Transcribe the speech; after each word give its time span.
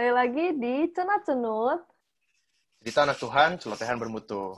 kembali 0.00 0.16
lagi 0.16 0.46
di 0.56 0.88
Cenat 0.96 1.28
Cenut. 1.28 1.84
Cerita 2.80 3.04
anak 3.04 3.20
Tuhan, 3.20 3.60
celotehan 3.60 4.00
bermutu. 4.00 4.56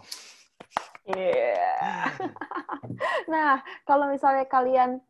Yeah. 1.03 2.15
nah, 3.35 3.59
kalau 3.83 4.07
misalnya 4.07 4.47
kalian 4.47 5.03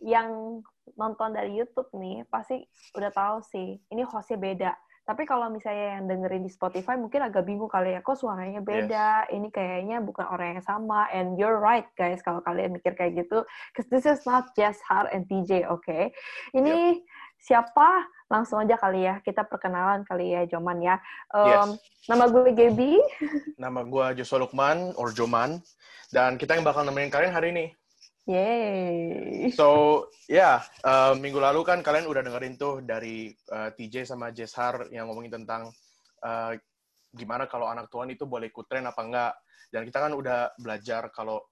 yang 0.00 0.64
nonton 0.96 1.36
dari 1.36 1.60
YouTube 1.60 1.92
nih, 2.00 2.24
pasti 2.32 2.64
udah 2.96 3.12
tahu 3.12 3.44
sih, 3.44 3.76
ini 3.92 4.00
hostnya 4.08 4.40
beda. 4.40 4.72
Tapi 5.04 5.28
kalau 5.28 5.52
misalnya 5.52 6.00
yang 6.00 6.08
dengerin 6.08 6.48
di 6.48 6.48
Spotify 6.48 6.96
mungkin 6.96 7.20
agak 7.20 7.44
bingung 7.44 7.68
kali 7.68 7.92
ya, 7.92 8.00
kok 8.00 8.16
suaranya 8.16 8.64
beda, 8.64 9.28
yes. 9.28 9.36
ini 9.36 9.52
kayaknya 9.52 10.00
bukan 10.00 10.24
orang 10.32 10.56
yang 10.56 10.64
sama. 10.64 11.12
And 11.12 11.36
you're 11.36 11.60
right 11.60 11.84
guys, 12.00 12.24
kalau 12.24 12.40
kalian 12.40 12.72
mikir 12.72 12.96
kayak 12.96 13.20
gitu. 13.20 13.44
Because 13.76 13.92
this 13.92 14.08
is 14.08 14.24
not 14.24 14.48
just 14.56 14.80
Har 14.88 15.12
and 15.12 15.28
TJ, 15.28 15.68
oke? 15.68 15.84
Okay? 15.84 16.08
Ini 16.56 16.72
yep. 16.72 17.04
siapa? 17.36 18.08
Langsung 18.32 18.56
aja 18.56 18.80
kali 18.80 19.04
ya, 19.04 19.20
kita 19.20 19.44
perkenalan 19.44 20.02
kali 20.08 20.32
ya, 20.32 20.48
Joman 20.48 20.80
ya. 20.80 20.96
Um, 21.28 21.76
yes. 21.76 22.08
Nama 22.08 22.24
gue 22.32 22.50
Gaby. 22.56 22.92
Nama 23.64 23.80
gue 23.84 24.06
Joshua 24.20 24.44
Lukman, 24.44 24.96
or 24.96 25.12
Joman. 25.12 25.60
Dan 26.08 26.40
kita 26.40 26.56
yang 26.56 26.64
bakal 26.64 26.88
nemenin 26.88 27.12
kalian 27.12 27.34
hari 27.36 27.52
ini. 27.52 27.66
Yay. 28.24 29.52
So, 29.52 30.08
ya, 30.24 30.64
yeah, 30.64 30.88
uh, 30.88 31.12
minggu 31.12 31.36
lalu 31.36 31.60
kan 31.60 31.84
kalian 31.84 32.08
udah 32.08 32.24
dengerin 32.24 32.56
tuh 32.56 32.80
dari 32.80 33.28
uh, 33.52 33.68
TJ 33.76 34.08
sama 34.08 34.32
Jeshar 34.32 34.88
yang 34.88 35.12
ngomongin 35.12 35.44
tentang 35.44 35.68
uh, 36.24 36.56
gimana 37.12 37.44
kalau 37.44 37.68
anak 37.68 37.92
Tuhan 37.92 38.08
itu 38.08 38.24
boleh 38.24 38.48
ikut 38.48 38.64
tren 38.64 38.88
apa 38.88 39.04
enggak. 39.04 39.32
Dan 39.68 39.84
kita 39.84 40.00
kan 40.00 40.12
udah 40.16 40.56
belajar 40.56 41.12
kalau 41.12 41.44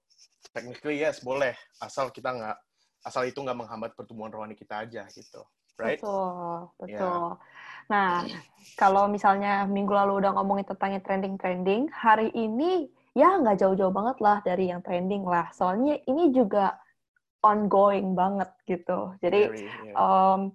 technically 0.57 1.05
yes, 1.05 1.20
boleh. 1.20 1.53
Asal 1.84 2.09
kita 2.09 2.33
nggak, 2.33 2.57
asal 3.05 3.29
itu 3.29 3.37
nggak 3.45 3.59
menghambat 3.61 3.92
pertumbuhan 3.92 4.33
rohani 4.33 4.57
kita 4.57 4.89
aja 4.89 5.05
gitu. 5.12 5.45
Right? 5.81 5.98
Betul, 5.98 6.73
betul. 6.78 7.25
Yeah. 7.37 7.51
Nah, 7.91 8.25
kalau 8.78 9.11
misalnya 9.11 9.69
minggu 9.69 9.92
lalu 9.92 10.23
udah 10.25 10.33
ngomongin 10.39 10.64
tentang 10.64 10.97
trending-trending, 11.03 11.92
hari 11.92 12.33
ini 12.33 12.89
ya 13.12 13.37
nggak 13.37 13.61
jauh-jauh 13.61 13.92
banget 13.92 14.17
lah 14.25 14.39
dari 14.45 14.73
yang 14.73 14.81
trending 14.81 15.25
lah. 15.27 15.53
Soalnya 15.53 16.01
ini 16.09 16.33
juga 16.33 16.81
ongoing 17.42 18.14
banget 18.14 18.48
gitu. 18.64 19.12
Jadi 19.20 19.41
Very, 19.51 19.67
yeah. 19.91 19.97
um, 19.98 20.55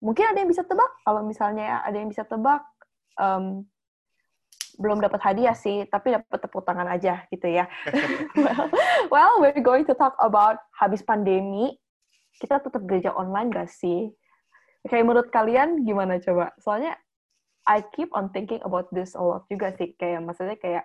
mungkin 0.00 0.32
ada 0.32 0.38
yang 0.40 0.50
bisa 0.50 0.64
tebak. 0.64 0.88
Kalau 1.02 1.20
misalnya 1.26 1.82
ada 1.82 1.96
yang 1.98 2.08
bisa 2.08 2.22
tebak, 2.24 2.62
um, 3.18 3.66
belum 4.80 5.04
dapat 5.04 5.20
hadiah 5.20 5.52
sih, 5.52 5.84
tapi 5.90 6.16
dapat 6.16 6.38
tepuk 6.40 6.64
tangan 6.64 6.88
aja 6.88 7.28
gitu 7.28 7.44
ya. 7.44 7.68
well, 8.40 8.64
well, 9.12 9.34
we're 9.42 9.60
going 9.60 9.84
to 9.84 9.92
talk 9.92 10.16
about 10.22 10.56
habis 10.72 11.04
pandemi, 11.04 11.76
kita 12.40 12.62
tetap 12.62 12.80
gereja 12.88 13.12
online 13.12 13.52
gak 13.52 13.68
sih? 13.68 14.08
Kayak 14.86 15.06
menurut 15.06 15.28
kalian 15.30 15.86
gimana 15.86 16.18
coba? 16.18 16.50
Soalnya 16.58 16.98
I 17.62 17.86
keep 17.94 18.10
on 18.10 18.34
thinking 18.34 18.58
about 18.66 18.90
this 18.90 19.14
a 19.14 19.22
lot 19.22 19.46
juga 19.46 19.70
sih. 19.78 19.94
Kayak 19.94 20.26
maksudnya 20.26 20.58
kayak 20.58 20.84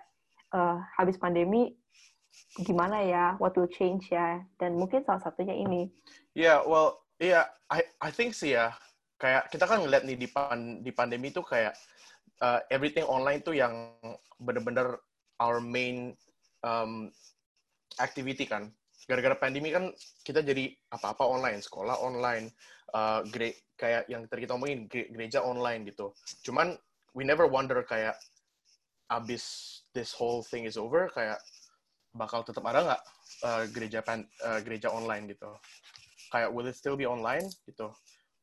uh, 0.54 0.78
habis 0.94 1.18
pandemi 1.18 1.74
gimana 2.62 3.02
ya, 3.02 3.34
what 3.42 3.56
will 3.58 3.70
change 3.70 4.14
ya, 4.14 4.38
dan 4.62 4.78
mungkin 4.78 5.02
salah 5.02 5.18
satunya 5.18 5.56
ini. 5.58 5.90
Yeah, 6.38 6.62
well, 6.62 7.02
yeah, 7.18 7.50
I 7.66 7.82
I 7.98 8.14
think 8.14 8.36
sih 8.36 8.54
ya, 8.54 8.70
kayak 9.18 9.50
kita 9.50 9.66
kan 9.66 9.82
ngeliat 9.82 10.06
nih 10.06 10.14
di 10.14 10.28
pan, 10.30 10.84
di 10.84 10.94
pandemi 10.94 11.34
tuh 11.34 11.42
kayak 11.42 11.74
uh, 12.38 12.62
everything 12.70 13.02
online 13.08 13.42
tuh 13.42 13.58
yang 13.58 13.96
bener-bener 14.38 15.02
our 15.42 15.58
main 15.58 16.14
um, 16.62 17.10
activity 17.98 18.46
kan. 18.46 18.70
Gara-gara 19.06 19.36
pandemi 19.38 19.70
kan 19.70 19.94
kita 20.26 20.42
jadi 20.42 20.74
apa-apa 20.90 21.22
online, 21.22 21.62
sekolah 21.62 22.02
online, 22.02 22.50
uh, 22.96 23.22
gere 23.30 23.70
kayak 23.78 24.10
yang 24.10 24.26
tadi 24.26 24.48
kita 24.48 24.58
omongin 24.58 24.90
gereja 24.90 25.44
online 25.44 25.86
gitu. 25.86 26.10
Cuman 26.42 26.74
we 27.14 27.22
never 27.22 27.46
wonder 27.46 27.78
kayak 27.86 28.18
abis 29.08 29.44
this 29.96 30.12
whole 30.12 30.44
thing 30.44 30.68
is 30.68 30.76
over 30.76 31.08
kayak 31.14 31.40
bakal 32.12 32.42
tetap 32.44 32.64
ada 32.66 32.84
nggak 32.84 33.02
uh, 33.46 33.64
gereja 33.70 34.00
pan, 34.02 34.26
uh, 34.42 34.60
gereja 34.64 34.90
online 34.90 35.30
gitu. 35.30 35.48
Kayak 36.34 36.50
will 36.52 36.68
it 36.68 36.76
still 36.76 36.98
be 36.98 37.06
online 37.06 37.46
gitu. 37.64 37.94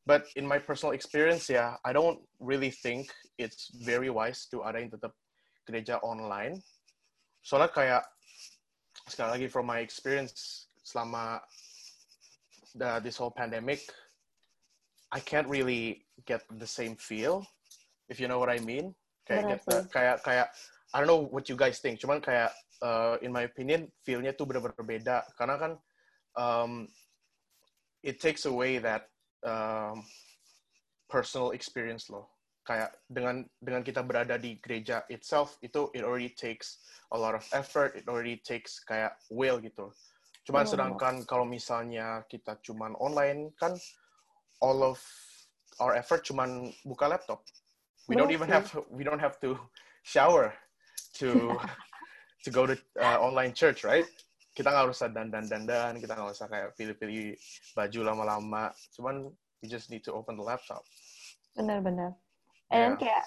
But 0.05 0.29
in 0.37 0.45
my 0.45 0.61
personal 0.61 0.93
experience 0.93 1.49
ya 1.49 1.57
yeah, 1.57 1.69
I 1.81 1.89
don't 1.89 2.21
really 2.37 2.69
think 2.69 3.09
it's 3.41 3.73
very 3.81 4.13
wise 4.13 4.45
to 4.53 4.61
ada 4.61 4.77
yang 4.77 4.93
tetap 4.93 5.17
gereja 5.65 5.97
online. 6.05 6.61
Soalnya 7.41 7.73
kayak 7.73 8.03
sekali 9.05 9.29
lagi 9.39 9.47
from 9.51 9.69
my 9.69 9.79
experience 9.81 10.67
selama 10.85 11.41
the, 12.77 13.01
this 13.01 13.17
whole 13.17 13.33
pandemic 13.33 13.85
I 15.13 15.21
can't 15.21 15.47
really 15.47 16.05
get 16.25 16.43
the 16.49 16.67
same 16.67 16.97
feel 16.97 17.45
if 18.09 18.19
you 18.19 18.27
know 18.27 18.41
what 18.41 18.49
I 18.49 18.59
mean 18.61 18.93
kayak 19.25 19.43
get 19.49 19.61
the, 19.65 19.77
kayak 19.89 20.21
kayak 20.21 20.49
I 20.93 21.03
don't 21.03 21.11
know 21.11 21.27
what 21.27 21.49
you 21.49 21.57
guys 21.57 21.83
think. 21.83 21.99
Cuman 21.99 22.21
kayak 22.21 22.55
uh, 22.79 23.17
in 23.19 23.33
my 23.33 23.43
opinion 23.43 23.91
feel-nya 24.05 24.31
tuh 24.31 24.47
benar-benar 24.47 24.85
beda 24.85 25.17
karena 25.35 25.55
kan 25.57 25.71
um, 26.37 26.71
it 28.05 28.21
takes 28.21 28.45
away 28.45 28.77
that 28.77 29.09
um, 29.43 30.05
personal 31.09 31.51
experience 31.51 32.07
loh. 32.07 32.29
Kayak 32.65 32.97
dengan 33.05 33.45
dengan 33.61 33.85
kita 33.85 34.01
berada 34.01 34.41
di 34.41 34.57
gereja 34.57 35.05
itself 35.13 35.61
itu 35.61 35.93
it 35.93 36.01
already 36.01 36.33
takes 36.33 36.81
a 37.13 37.17
lot 37.17 37.37
of 37.37 37.45
effort, 37.53 37.93
it 37.93 38.09
already 38.09 38.41
takes 38.41 38.81
kayak 38.81 39.13
will 39.29 39.61
gitu. 39.61 39.93
Cuman 40.49 40.65
oh. 40.65 40.69
sedangkan 40.69 41.15
kalau 41.29 41.45
misalnya 41.45 42.25
kita 42.25 42.57
cuman 42.65 42.97
online 42.97 43.53
kan 43.57 43.77
all 44.65 44.81
of 44.81 44.97
our 45.77 45.93
effort 45.93 46.25
cuman 46.25 46.73
buka 46.85 47.05
laptop. 47.09 47.45
We 48.09 48.13
don't 48.13 48.29
even 48.29 48.49
have 48.49 48.69
we 48.89 49.01
don't 49.01 49.21
have 49.21 49.41
to 49.41 49.57
shower 50.05 50.53
to 51.17 51.57
to 52.45 52.49
go 52.53 52.69
to 52.69 52.77
uh, 53.01 53.17
online 53.17 53.57
church, 53.57 53.81
right? 53.81 54.05
Kita 54.53 54.69
nggak 54.71 54.93
usah 54.93 55.09
dandan 55.09 55.49
dandan, 55.49 55.97
kita 55.97 56.13
nggak 56.13 56.31
usah 56.31 56.47
kayak 56.47 56.77
pilih-pilih 56.77 57.33
baju 57.73 57.99
lama-lama. 58.05 58.69
Cuman 58.93 59.25
we 59.59 59.65
just 59.65 59.89
need 59.89 60.05
to 60.05 60.13
open 60.13 60.37
the 60.37 60.45
laptop. 60.45 60.85
Benar-benar. 61.57 62.13
And 62.75 62.99
yeah. 62.99 63.01
kayak 63.01 63.25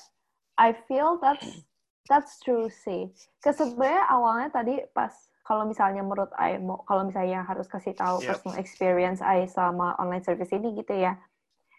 I 0.61 0.69
feel 0.85 1.17
that's 1.17 1.65
that's 2.13 2.37
true 2.45 2.69
sih. 2.69 3.09
Kesebenarnya 3.41 4.05
awalnya 4.13 4.49
tadi 4.53 4.75
pas 4.93 5.13
kalau 5.49 5.65
misalnya 5.65 6.05
menurut 6.05 6.29
I 6.37 6.61
mau 6.61 6.85
kalau 6.85 7.09
misalnya 7.09 7.41
harus 7.49 7.65
kasih 7.65 7.97
tahu 7.97 8.21
yep. 8.21 8.37
personal 8.37 8.61
experience 8.61 9.25
I 9.25 9.49
sama 9.49 9.97
online 9.97 10.21
service 10.21 10.53
ini 10.53 10.77
gitu 10.77 10.93
ya. 10.93 11.17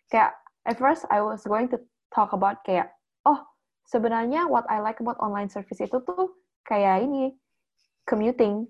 Kayak 0.10 0.34
at 0.66 0.82
first 0.82 1.06
I 1.14 1.22
was 1.22 1.46
going 1.46 1.70
to 1.70 1.78
talk 2.10 2.34
about 2.34 2.66
kayak 2.66 2.90
oh 3.30 3.46
sebenarnya 3.86 4.50
what 4.50 4.66
I 4.70 4.82
like 4.82 4.98
about 4.98 5.22
online 5.22 5.54
service 5.54 5.78
itu 5.78 6.02
tuh 6.02 6.34
kayak 6.66 7.06
ini 7.06 7.38
commuting 8.10 8.66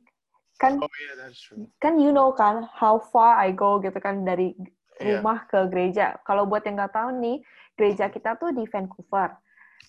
kan 0.60 0.76
oh, 0.76 0.92
yeah, 1.00 1.16
that's 1.16 1.40
true. 1.40 1.68
kan 1.80 1.96
you 1.96 2.12
know 2.12 2.36
kan 2.36 2.68
how 2.76 3.00
far 3.00 3.40
I 3.40 3.56
go 3.56 3.80
gitu 3.80 3.96
kan 4.04 4.28
dari 4.28 4.52
rumah 5.00 5.48
yeah. 5.48 5.48
ke 5.48 5.60
gereja 5.72 6.06
kalau 6.28 6.44
buat 6.44 6.68
yang 6.68 6.76
nggak 6.76 6.92
tahu 6.92 7.16
nih 7.24 7.40
gereja 7.80 8.12
kita 8.12 8.36
tuh 8.36 8.52
di 8.52 8.68
Vancouver 8.68 9.40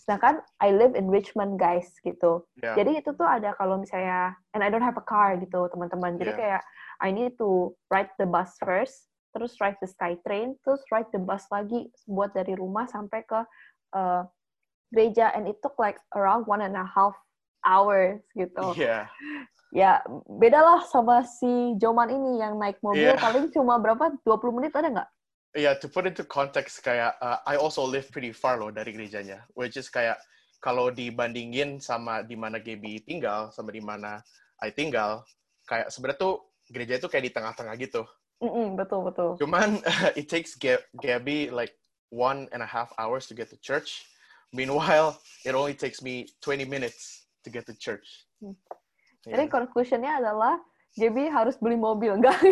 sedangkan 0.07 0.39
I 0.63 0.71
live 0.71 0.95
in 0.95 1.11
Richmond 1.11 1.59
guys 1.59 1.91
gitu 2.07 2.47
yeah. 2.63 2.79
jadi 2.79 3.03
itu 3.03 3.11
tuh 3.19 3.27
ada 3.27 3.51
kalau 3.59 3.83
misalnya 3.83 4.39
and 4.55 4.63
I 4.63 4.71
don't 4.71 4.87
have 4.87 4.95
a 4.95 5.03
car 5.03 5.35
gitu 5.43 5.67
teman-teman 5.75 6.15
jadi 6.15 6.33
yeah. 6.33 6.39
kayak 6.39 6.63
I 7.03 7.11
need 7.11 7.35
to 7.43 7.75
ride 7.91 8.15
the 8.23 8.31
bus 8.31 8.55
first 8.63 9.11
terus 9.35 9.59
ride 9.59 9.79
the 9.83 9.91
SkyTrain 9.91 10.55
terus 10.63 10.79
ride 10.95 11.11
the 11.11 11.19
bus 11.19 11.43
lagi 11.51 11.91
buat 12.07 12.31
dari 12.31 12.55
rumah 12.55 12.87
sampai 12.87 13.27
ke 13.27 13.43
uh, 13.99 14.23
gereja 14.95 15.35
and 15.35 15.47
it 15.47 15.59
took 15.63 15.75
like 15.79 15.99
around 16.15 16.47
one 16.47 16.63
and 16.63 16.75
a 16.75 16.87
half 16.87 17.15
hours 17.65 18.21
gitu. 18.35 18.75
Iya. 18.77 18.87
Yeah. 18.87 19.03
Ya, 19.71 19.93
beda 20.27 20.59
lah 20.59 20.81
sama 20.91 21.23
si 21.23 21.79
Joman 21.79 22.11
ini 22.11 22.43
yang 22.43 22.59
naik 22.59 22.83
mobil 22.83 23.15
yeah. 23.15 23.23
paling 23.23 23.55
cuma 23.55 23.79
berapa? 23.79 24.19
20 24.27 24.57
menit 24.59 24.75
ada 24.75 24.91
nggak? 24.91 25.11
Yeah, 25.51 25.75
to 25.83 25.91
put 25.91 26.07
into 26.07 26.23
context 26.23 26.79
kayak 26.87 27.19
uh, 27.19 27.43
I 27.43 27.59
also 27.59 27.83
live 27.83 28.07
pretty 28.15 28.31
far 28.31 28.63
loh 28.63 28.71
dari 28.71 28.95
gerejanya, 28.95 29.43
which 29.59 29.75
is 29.75 29.91
kayak 29.91 30.23
kalau 30.63 30.95
dibandingin 30.95 31.83
sama 31.83 32.23
di 32.23 32.39
mana 32.39 32.63
Gaby 32.63 33.03
tinggal 33.03 33.51
sama 33.51 33.75
di 33.75 33.83
mana 33.83 34.23
I 34.63 34.71
tinggal, 34.71 35.27
kayak 35.67 35.91
sebenarnya 35.91 36.23
tuh 36.23 36.35
gereja 36.71 37.03
itu 37.03 37.09
kayak 37.11 37.25
di 37.27 37.33
tengah-tengah 37.35 37.75
gitu. 37.83 38.07
Mm 38.39 38.51
-mm, 38.51 38.67
betul 38.79 39.01
betul. 39.03 39.31
Cuman 39.43 39.83
uh, 39.83 40.11
it 40.21 40.31
takes 40.31 40.55
Gaby 40.95 41.51
like 41.51 41.75
one 42.15 42.47
and 42.55 42.63
a 42.63 42.71
half 42.71 42.95
hours 42.95 43.27
to 43.27 43.35
get 43.35 43.51
to 43.51 43.59
church, 43.59 44.07
Meanwhile, 44.53 45.19
it 45.47 45.55
only 45.55 45.75
takes 45.75 46.03
me 46.03 46.27
20 46.43 46.65
minutes 46.65 47.27
to 47.45 47.51
get 47.51 47.67
to 47.67 47.75
church. 47.75 48.27
Hmm. 48.43 48.59
Jadi 49.23 49.47
yeah. 49.47 49.53
conclusionnya 49.53 50.13
adalah 50.19 50.59
Gaby 50.99 51.31
harus 51.31 51.55
beli 51.63 51.79
mobil, 51.79 52.11
enggak? 52.19 52.35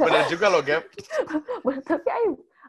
Benar 0.00 0.24
juga 0.32 0.46
loh, 0.48 0.62
Gap. 0.64 0.88
Tapi 1.84 2.08
I, 2.08 2.22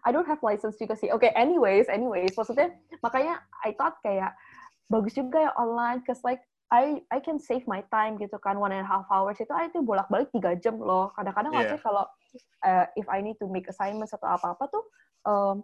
I 0.04 0.10
don't 0.12 0.28
have 0.28 0.44
license 0.44 0.76
juga 0.76 1.00
sih. 1.00 1.08
Oke, 1.14 1.28
okay, 1.28 1.32
anyways, 1.40 1.88
anyways, 1.88 2.36
maksudnya 2.36 2.76
makanya 3.00 3.40
I 3.64 3.72
thought 3.80 3.96
kayak 4.04 4.36
bagus 4.92 5.16
juga 5.16 5.48
ya 5.48 5.52
online, 5.56 6.04
cause 6.04 6.20
like 6.28 6.44
I 6.72 7.04
I 7.12 7.20
can 7.20 7.40
save 7.40 7.68
my 7.68 7.84
time 7.92 8.16
gitu 8.16 8.40
kan 8.40 8.56
one 8.56 8.72
and 8.72 8.84
a 8.84 8.88
half 8.88 9.08
hours 9.12 9.40
itu 9.40 9.52
I 9.52 9.68
itu 9.68 9.84
bolak-balik 9.84 10.32
tiga 10.32 10.56
jam 10.60 10.80
loh. 10.80 11.12
Kadang-kadang 11.16 11.52
yeah. 11.56 11.80
kalau 11.80 12.08
uh, 12.64 12.86
if 12.96 13.08
I 13.12 13.20
need 13.20 13.40
to 13.44 13.48
make 13.52 13.68
assignments 13.68 14.16
atau 14.16 14.28
apa-apa 14.32 14.72
tuh 14.72 14.84
um, 15.28 15.64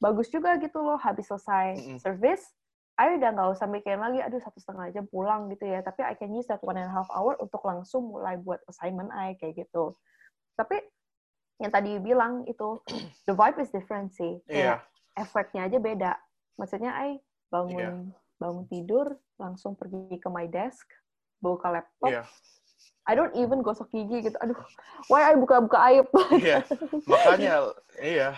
bagus 0.00 0.28
juga 0.28 0.56
gitu 0.60 0.80
loh 0.80 1.00
habis 1.00 1.28
selesai 1.28 1.76
Mm-mm. 1.76 1.98
service 2.00 2.52
I 2.96 3.20
udah 3.20 3.28
nggak 3.28 3.48
usah 3.52 3.68
mikirin 3.68 4.00
lagi 4.00 4.24
aduh 4.24 4.40
satu 4.40 4.56
setengah 4.56 4.88
jam 4.88 5.04
pulang 5.12 5.52
gitu 5.52 5.68
ya 5.68 5.84
tapi 5.84 6.00
I 6.00 6.16
can 6.16 6.32
use 6.32 6.48
that 6.48 6.64
one 6.64 6.80
and 6.80 6.88
a 6.88 6.92
half 6.92 7.08
hour 7.12 7.36
untuk 7.36 7.60
langsung 7.60 8.08
mulai 8.08 8.40
buat 8.40 8.64
assignment 8.72 9.12
I 9.12 9.36
kayak 9.36 9.68
gitu 9.68 9.92
tapi 10.56 10.80
yang 11.60 11.72
tadi 11.72 12.00
bilang 12.00 12.48
itu 12.48 12.80
the 13.28 13.36
vibe 13.36 13.60
is 13.60 13.68
different 13.68 14.16
sih 14.16 14.40
Iya. 14.48 14.80
kayak 14.80 14.80
effortnya 15.20 15.68
aja 15.68 15.76
beda 15.76 16.12
maksudnya 16.56 16.96
I 16.96 17.20
bangun 17.52 18.16
bangun 18.40 18.64
tidur 18.68 19.20
langsung 19.36 19.76
pergi 19.76 20.16
ke 20.16 20.28
my 20.32 20.48
desk 20.48 20.88
buka 21.44 21.68
laptop 21.68 22.08
Iya. 22.08 22.24
I 23.06 23.12
don't 23.12 23.36
even 23.36 23.60
gosok 23.60 23.92
gigi 23.92 24.24
gitu 24.24 24.36
aduh 24.40 24.56
why 25.12 25.28
I 25.28 25.36
buka-buka 25.36 25.76
aib 25.92 26.08
Iya. 26.32 26.64
Makanya 27.12 27.76
iya. 28.00 28.28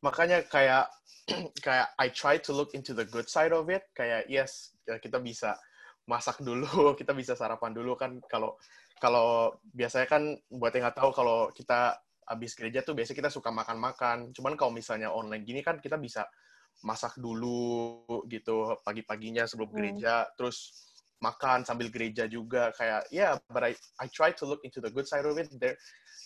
Makanya 0.00 0.44
kayak 0.48 0.88
kayak 1.64 1.92
I 1.96 2.08
try 2.10 2.40
to 2.42 2.52
look 2.56 2.72
into 2.72 2.92
the 2.96 3.06
good 3.06 3.28
side 3.28 3.52
of 3.52 3.68
it. 3.68 3.88
Kayak 3.92 4.26
yes, 4.26 4.74
kita 4.84 5.20
bisa 5.20 5.56
masak 6.08 6.40
dulu, 6.42 6.66
kita 7.00 7.12
bisa 7.14 7.36
sarapan 7.36 7.72
dulu 7.76 7.94
kan 7.94 8.18
kalau 8.26 8.56
kalau 9.00 9.56
biasanya 9.72 10.08
kan 10.08 10.22
buat 10.52 10.72
yang 10.76 10.88
nggak 10.88 10.98
tahu 11.00 11.10
kalau 11.16 11.48
kita 11.56 11.96
habis 12.28 12.52
gereja 12.54 12.84
tuh 12.84 12.94
biasanya 12.94 13.26
kita 13.26 13.30
suka 13.32 13.50
makan-makan. 13.50 14.30
Cuman 14.36 14.54
kalau 14.54 14.72
misalnya 14.74 15.10
online 15.10 15.44
gini 15.44 15.60
kan 15.64 15.80
kita 15.80 15.96
bisa 15.96 16.28
masak 16.80 17.16
dulu 17.20 18.04
gitu 18.28 18.76
pagi-paginya 18.80 19.44
sebelum 19.44 19.72
Hmm. 19.72 19.76
gereja, 19.76 20.24
terus 20.36 20.89
makan 21.20 21.62
sambil 21.68 21.92
gereja 21.92 22.24
juga 22.24 22.72
kayak 22.74 23.04
yeah, 23.12 23.36
but 23.52 23.60
I 23.62 23.76
I 24.00 24.08
try 24.08 24.32
to 24.40 24.44
look 24.48 24.64
into 24.64 24.80
the 24.80 24.88
good 24.88 25.04
side 25.04 25.28
of 25.28 25.36
it 25.36 25.52
there 25.60 25.76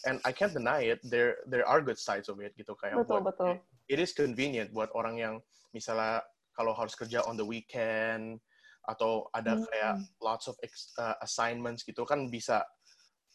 and 0.07 0.23
I 0.23 0.31
can't 0.31 0.55
deny 0.55 0.87
it 0.87 1.03
there 1.03 1.43
there 1.51 1.67
are 1.67 1.83
good 1.83 1.99
sides 1.99 2.31
of 2.31 2.39
it 2.39 2.55
gitu 2.55 2.79
kayak 2.79 3.03
betul 3.03 3.21
buat- 3.21 3.35
betul. 3.35 3.53
it 3.91 3.99
is 3.99 4.15
convenient 4.15 4.71
buat 4.71 4.89
orang 4.95 5.19
yang 5.19 5.35
misalnya 5.75 6.23
kalau 6.55 6.71
harus 6.73 6.95
kerja 6.95 7.27
on 7.27 7.35
the 7.35 7.45
weekend 7.45 8.39
atau 8.87 9.27
ada 9.35 9.59
Hmm. 9.59 9.67
kayak 9.67 9.95
lots 10.23 10.47
of 10.47 10.55
ex- 10.63 10.95
uh, 11.01 11.19
assignments 11.19 11.83
gitu 11.83 12.07
kan 12.07 12.31
bisa 12.31 12.63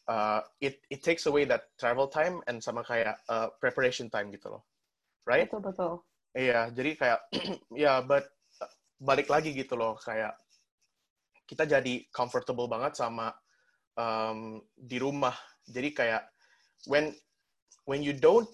uh, 0.08 0.40
it 0.64 0.80
it 0.88 1.04
takes 1.04 1.28
away 1.28 1.44
that 1.44 1.68
travel 1.76 2.08
time 2.08 2.40
and 2.48 2.64
sama 2.64 2.86
kayak 2.88 3.20
uh, 3.28 3.52
preparation 3.60 4.08
time 4.08 4.32
gitu 4.32 4.48
loh 4.48 4.64
right? 5.28 5.52
Betul 5.52 5.62
betul. 5.68 5.92
Iya 6.38 6.70
jadi 6.72 6.92
kayak 6.96 7.20
ya 7.84 8.00
but 8.06 8.24
uh, 8.62 8.72
balik 9.02 9.28
lagi 9.28 9.52
gitu 9.52 9.74
loh 9.76 9.98
kayak 10.00 10.38
kita 11.50 11.66
jadi 11.66 12.06
comfortable 12.14 12.70
banget 12.70 12.94
sama 12.94 13.34
um, 13.98 14.62
di 14.78 15.02
rumah 15.02 15.34
jadi 15.66 15.90
kayak 15.90 16.24
when 16.86 17.10
when 17.90 18.06
you 18.06 18.14
don't 18.14 18.54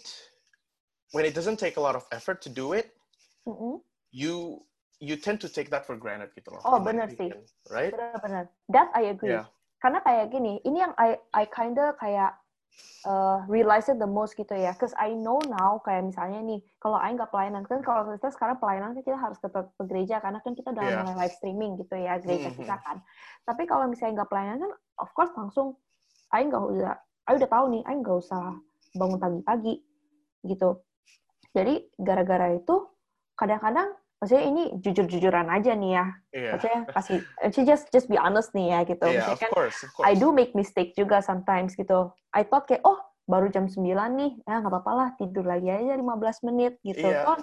when 1.12 1.28
it 1.28 1.36
doesn't 1.36 1.60
take 1.60 1.76
a 1.76 1.84
lot 1.84 2.00
of 2.00 2.08
effort 2.16 2.40
to 2.40 2.48
do 2.48 2.72
it 2.72 2.96
Mm-mm. 3.44 3.84
you 4.16 4.64
you 5.04 5.20
tend 5.20 5.44
to 5.44 5.52
take 5.52 5.68
that 5.68 5.84
for 5.84 6.00
granted 6.00 6.32
gitu 6.32 6.56
loh. 6.56 6.64
Oh, 6.64 6.80
bener 6.80 7.12
sih. 7.12 7.28
Right? 7.68 7.92
benar-benar 7.92 8.48
that 8.72 8.88
I 8.96 9.12
agree 9.12 9.36
Yeah. 9.36 9.46
karena 9.84 10.00
kayak 10.02 10.32
gini 10.32 10.64
ini 10.64 10.82
yang 10.82 10.96
I 10.96 11.20
I 11.36 11.44
kinda 11.52 11.94
kayak 12.00 12.40
uh, 13.06 13.46
realize 13.48 13.88
it 13.88 14.02
the 14.02 14.10
most 14.10 14.34
gitu 14.34 14.52
ya. 14.52 14.74
Cause 14.76 14.92
I 14.98 15.14
know 15.14 15.40
now 15.46 15.80
kayak 15.86 16.10
misalnya 16.10 16.42
nih 16.42 16.60
kalau 16.82 16.98
I 16.98 17.14
nggak 17.14 17.30
pelayanan 17.30 17.64
kan 17.70 17.80
kalau 17.86 18.10
kita 18.18 18.34
sekarang 18.34 18.58
pelayanan 18.58 18.98
kan 18.98 19.04
kita 19.06 19.18
harus 19.18 19.40
tetap 19.40 19.72
ke 19.78 19.84
gereja 19.86 20.20
karena 20.20 20.42
kan 20.42 20.54
kita 20.58 20.74
udah 20.74 20.84
Yeah. 20.84 21.02
mulai 21.06 21.16
live 21.26 21.36
streaming 21.38 21.72
gitu 21.80 21.96
ya 21.96 22.18
gereja 22.20 22.50
kita 22.52 22.76
kan. 22.82 22.98
Tapi 23.46 23.64
kalau 23.70 23.86
misalnya 23.86 24.22
nggak 24.24 24.30
pelayanan 24.34 24.58
kan 24.66 24.72
of 25.00 25.10
course 25.14 25.32
langsung 25.38 25.78
I 26.34 26.44
nggak 26.46 26.64
udah 26.64 26.94
I 27.30 27.32
udah 27.38 27.50
tahu 27.50 27.66
nih 27.74 27.82
I 27.86 27.94
nggak 28.02 28.18
usah 28.22 28.58
bangun 28.96 29.20
pagi-pagi 29.22 29.76
gitu. 30.46 30.82
Jadi 31.56 31.88
gara-gara 31.96 32.52
itu 32.52 32.76
kadang-kadang 33.36 33.96
maksudnya 34.18 34.44
ini 34.48 34.64
jujur-jujuran 34.80 35.48
aja 35.50 35.72
nih 35.74 35.92
ya 35.94 36.06
Iya. 36.32 36.50
maksudnya 36.56 36.80
kasih 36.92 37.18
actually 37.40 37.68
just 37.68 37.86
just 37.92 38.08
be 38.08 38.16
honest 38.16 38.52
nih 38.52 38.72
ya 38.72 38.80
gitu 38.84 39.06
Iya, 39.06 39.16
maksudnya 39.20 39.36
of 39.36 39.42
kan 39.44 39.52
course, 39.52 39.78
of 39.84 39.90
course. 39.92 40.08
I 40.08 40.14
do 40.16 40.28
make 40.32 40.52
mistake 40.54 40.92
juga 40.94 41.20
sometimes 41.20 41.76
gitu 41.76 42.12
I 42.32 42.44
thought 42.44 42.66
kayak 42.66 42.84
oh 42.84 42.98
baru 43.26 43.50
jam 43.50 43.66
9 43.66 43.82
nih 44.16 44.32
ya 44.44 44.62
nggak 44.62 44.72
apa-apa 44.72 44.92
lah 44.94 45.10
tidur 45.18 45.44
lagi 45.44 45.68
aja 45.68 45.98
15 45.98 46.46
menit 46.46 46.78
gitu 46.82 47.06
Iya. 47.06 47.26
toh 47.26 47.38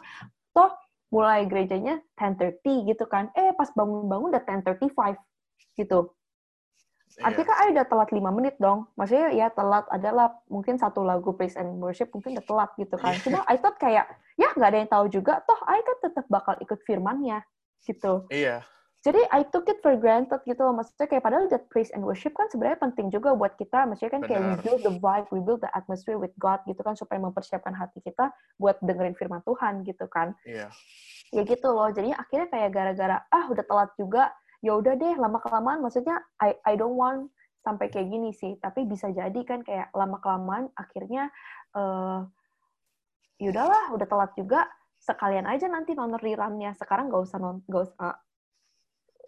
toh 0.53 0.71
mulai 1.13 1.45
gerejanya 1.45 2.01
10.30 2.17 2.89
gitu 2.89 3.05
kan 3.05 3.29
eh 3.35 3.53
pas 3.53 3.69
bangun-bangun 3.69 4.33
udah 4.33 4.43
10.35 4.43 5.17
gitu. 5.77 6.13
Artinya 7.21 7.47
kan 7.53 7.69
udah 7.77 7.87
telat 7.87 8.09
5 8.09 8.37
menit 8.39 8.55
dong. 8.57 8.89
Maksudnya 8.97 9.29
ya 9.37 9.53
telat 9.53 9.85
adalah 9.93 10.33
mungkin 10.49 10.81
satu 10.81 11.05
lagu 11.05 11.37
praise 11.37 11.59
and 11.61 11.77
worship 11.77 12.09
mungkin 12.17 12.41
udah 12.41 12.47
telat 12.49 12.71
gitu 12.81 12.97
kan. 12.97 13.13
Iya. 13.13 13.21
Cuma 13.21 13.39
I 13.45 13.61
thought 13.61 13.77
kayak 13.77 14.09
ya 14.41 14.49
nggak 14.57 14.69
ada 14.73 14.79
yang 14.81 14.91
tahu 14.91 15.05
juga. 15.13 15.45
Toh 15.45 15.61
I 15.69 15.85
kan 15.85 15.97
tetap 16.01 16.25
bakal 16.33 16.57
ikut 16.65 16.81
firmannya 16.89 17.45
gitu. 17.85 18.25
Iya. 18.33 18.65
Jadi 19.03 19.19
I 19.35 19.43
took 19.51 19.67
it 19.67 19.83
for 19.83 19.99
granted 19.99 20.47
gitu 20.47 20.63
loh. 20.63 20.79
Maksudnya 20.79 21.11
kayak 21.11 21.27
padahal 21.27 21.51
that 21.51 21.67
praise 21.75 21.91
and 21.91 22.07
worship 22.07 22.39
kan 22.39 22.47
sebenarnya 22.55 22.79
penting 22.79 23.11
juga 23.11 23.35
buat 23.35 23.59
kita. 23.59 23.83
Maksudnya 23.91 24.15
kan 24.15 24.23
kayak 24.23 24.41
we 24.41 24.55
Benar. 24.55 24.63
build 24.63 24.81
the 24.87 24.95
vibe, 24.95 25.27
we 25.35 25.41
build 25.43 25.59
the 25.59 25.73
atmosphere 25.75 26.23
with 26.23 26.31
God 26.39 26.63
gitu 26.71 26.79
kan 26.87 26.95
supaya 26.95 27.19
mempersiapkan 27.19 27.75
hati 27.75 27.99
kita 27.99 28.31
buat 28.63 28.79
dengerin 28.79 29.19
firman 29.19 29.43
Tuhan 29.43 29.83
gitu 29.83 30.07
kan 30.07 30.39
Iya. 30.47 30.71
ya 31.35 31.43
gitu 31.49 31.73
loh 31.73 31.89
jadinya 31.91 32.21
akhirnya 32.21 32.47
kayak 32.53 32.71
gara-gara 32.71 33.17
ah 33.27 33.49
udah 33.51 33.65
telat 33.65 33.91
juga 33.97 34.31
ya 34.63 34.79
udah 34.79 34.95
deh 34.95 35.15
lama 35.19 35.43
kelamaan 35.43 35.83
maksudnya 35.83 36.23
I 36.39 36.55
I 36.63 36.79
don't 36.79 36.95
want 36.95 37.35
sampai 37.63 37.91
kayak 37.91 38.09
gini 38.11 38.31
sih. 38.35 38.59
Tapi 38.59 38.87
bisa 38.87 39.11
jadi 39.11 39.41
kan 39.43 39.63
kayak 39.67 39.91
lama 39.95 40.19
kelamaan 40.23 40.71
akhirnya 40.79 41.31
eh 41.75 42.21
ya 43.43 43.49
udahlah 43.51 43.91
udah 43.95 44.07
telat 44.07 44.31
juga 44.39 44.71
sekalian 45.03 45.51
aja 45.51 45.67
nanti 45.67 45.99
nonton 45.99 46.23
rerunnya. 46.23 46.75
Sekarang 46.79 47.11
nggak 47.11 47.23
usah 47.27 47.39
non 47.43 47.63
nggak 47.67 47.85
usah 47.91 48.15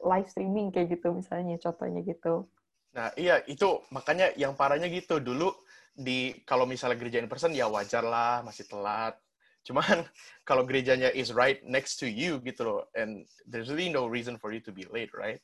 live 0.05 0.29
streaming 0.31 0.71
kayak 0.71 0.99
gitu 0.99 1.11
misalnya 1.11 1.59
contohnya 1.59 2.01
gitu. 2.07 2.47
Nah, 2.95 3.11
iya 3.19 3.43
itu 3.51 3.83
makanya 3.91 4.31
yang 4.39 4.55
parahnya 4.55 4.87
gitu. 4.87 5.19
Dulu 5.19 5.51
di 5.95 6.31
kalau 6.47 6.67
misalnya 6.67 6.99
gereja 6.99 7.19
in 7.19 7.31
person 7.31 7.51
ya 7.51 7.67
wajar 7.67 8.07
lah 8.07 8.43
masih 8.47 8.71
telat. 8.71 9.19
Cuman 9.65 10.05
kalau 10.49 10.69
gerejanya 10.69 11.11
is 11.13 11.33
right 11.33 11.65
next 11.65 11.97
to 12.01 12.07
you 12.07 12.39
gitu 12.45 12.63
loh 12.65 12.81
and 12.95 13.25
there's 13.49 13.73
really 13.73 13.89
no 13.89 14.05
reason 14.07 14.37
for 14.37 14.53
you 14.53 14.61
to 14.61 14.73
be 14.73 14.85
late, 14.93 15.11
right? 15.17 15.41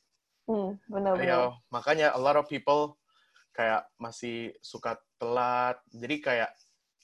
hmm, 0.51 0.77
benar-benar 0.91 1.27
Ya, 1.27 1.41
makanya 1.71 2.09
a 2.15 2.21
lot 2.21 2.37
of 2.37 2.51
people 2.51 3.01
kayak 3.55 3.87
masih 3.99 4.55
suka 4.63 4.99
telat. 5.19 5.79
Jadi 5.95 6.17
kayak 6.23 6.51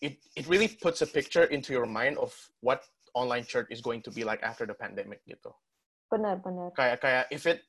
it 0.03 0.21
it 0.37 0.45
really 0.47 0.69
puts 0.69 1.01
a 1.03 1.09
picture 1.09 1.49
into 1.49 1.73
your 1.73 1.89
mind 1.89 2.21
of 2.21 2.35
what 2.61 2.85
online 3.17 3.45
church 3.49 3.67
is 3.73 3.81
going 3.81 4.05
to 4.05 4.13
be 4.13 4.23
like 4.23 4.43
after 4.45 4.69
the 4.69 4.77
pandemic 4.77 5.25
gitu. 5.25 5.51
benar-benar 6.07 6.71
Kayak 6.79 7.03
kayak 7.03 7.25
if 7.35 7.49
it 7.51 7.67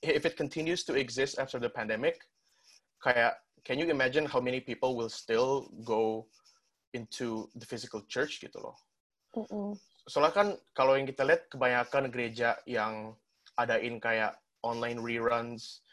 if 0.00 0.22
it 0.22 0.38
continues 0.38 0.86
to 0.86 0.94
exist 0.94 1.40
after 1.42 1.58
the 1.58 1.72
pandemic, 1.72 2.22
kayak 3.02 3.34
can 3.66 3.80
you 3.80 3.90
imagine 3.90 4.24
how 4.28 4.38
many 4.38 4.60
people 4.62 4.94
will 4.94 5.10
still 5.10 5.66
go 5.82 6.30
into 6.94 7.50
the 7.54 7.66
physical 7.66 8.02
church 8.06 8.38
gitu 8.42 8.58
loh. 8.62 8.76
Mm-mm. 9.36 9.78
Soalnya 10.08 10.34
kan 10.34 10.48
kalau 10.74 10.98
yang 10.98 11.06
kita 11.06 11.22
lihat 11.22 11.46
kebanyakan 11.52 12.10
gereja 12.10 12.58
yang 12.66 13.14
adain 13.54 14.00
kayak 14.02 14.34
online 14.64 14.98
reruns 14.98 15.84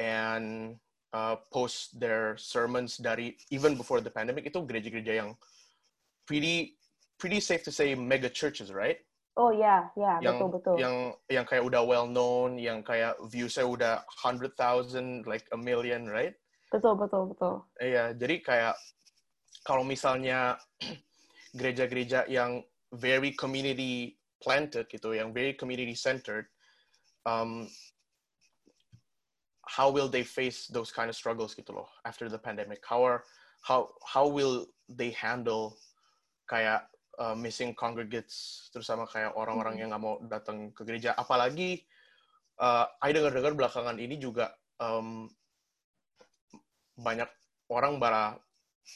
and 0.00 0.76
uh, 1.12 1.36
post 1.52 1.98
their 2.00 2.36
sermons 2.40 2.96
dari 2.96 3.36
even 3.52 3.76
before 3.76 4.00
the 4.00 4.12
pandemic 4.12 4.48
itu 4.48 4.62
gereja-gereja 4.64 5.24
yang 5.24 5.30
pretty 6.24 6.76
pretty 7.20 7.40
safe 7.40 7.64
to 7.64 7.72
say 7.72 7.92
mega 7.96 8.28
churches, 8.28 8.72
right? 8.72 9.00
oh 9.36 9.52
ya 9.52 9.84
ya 9.92 10.16
yang 10.24 10.40
betul 10.40 10.48
betul 10.48 10.74
yang 10.80 10.96
yang 11.28 11.44
kayak 11.44 11.64
udah 11.64 11.82
well 11.84 12.08
known, 12.08 12.56
yang 12.56 12.80
kayak 12.80 13.14
viewsnya 13.28 13.68
udah 13.68 13.94
hundred 14.08 14.56
thousand, 14.56 15.28
like 15.28 15.44
a 15.52 15.58
million, 15.58 16.08
right? 16.08 16.34
betul 16.72 16.98
betul 16.98 17.30
betul 17.30 17.54
Iya, 17.78 18.12
jadi 18.18 18.42
kayak 18.42 18.74
kalau 19.62 19.86
misalnya 19.86 20.58
gereja-gereja 21.58 22.26
yang 22.26 22.64
very 22.92 23.32
community 23.34 24.18
planted 24.42 24.86
gitu, 24.92 25.16
yang 25.16 25.32
very 25.32 25.54
community 25.56 25.94
centered, 25.94 26.46
um, 27.24 27.66
how 29.66 29.90
will 29.90 30.06
they 30.06 30.22
face 30.22 30.70
those 30.70 30.94
kind 30.94 31.10
of 31.10 31.16
struggles 31.18 31.54
gitu 31.54 31.74
loh 31.74 31.90
after 32.06 32.30
the 32.30 32.38
pandemic? 32.38 32.78
How 32.86 33.02
are 33.02 33.26
how 33.66 33.90
how 34.06 34.30
will 34.30 34.70
they 34.86 35.10
handle 35.10 35.74
kayak 36.46 36.86
uh, 37.18 37.34
missing 37.34 37.74
congregates 37.74 38.68
terus 38.70 38.86
sama 38.86 39.10
kayak 39.10 39.34
orang-orang 39.34 39.74
Mhm. 39.74 39.80
yang 39.82 39.88
nggak 39.90 40.02
mau 40.06 40.16
datang 40.30 40.70
ke 40.70 40.86
gereja? 40.86 41.18
Apalagi 41.18 41.82
uh, 42.62 42.86
I 43.02 43.10
dengar-dengar 43.10 43.58
belakangan 43.58 43.98
ini 43.98 44.22
juga 44.22 44.54
um, 44.78 45.26
banyak 46.96 47.28
orang 47.68 47.98
bara 47.98 48.38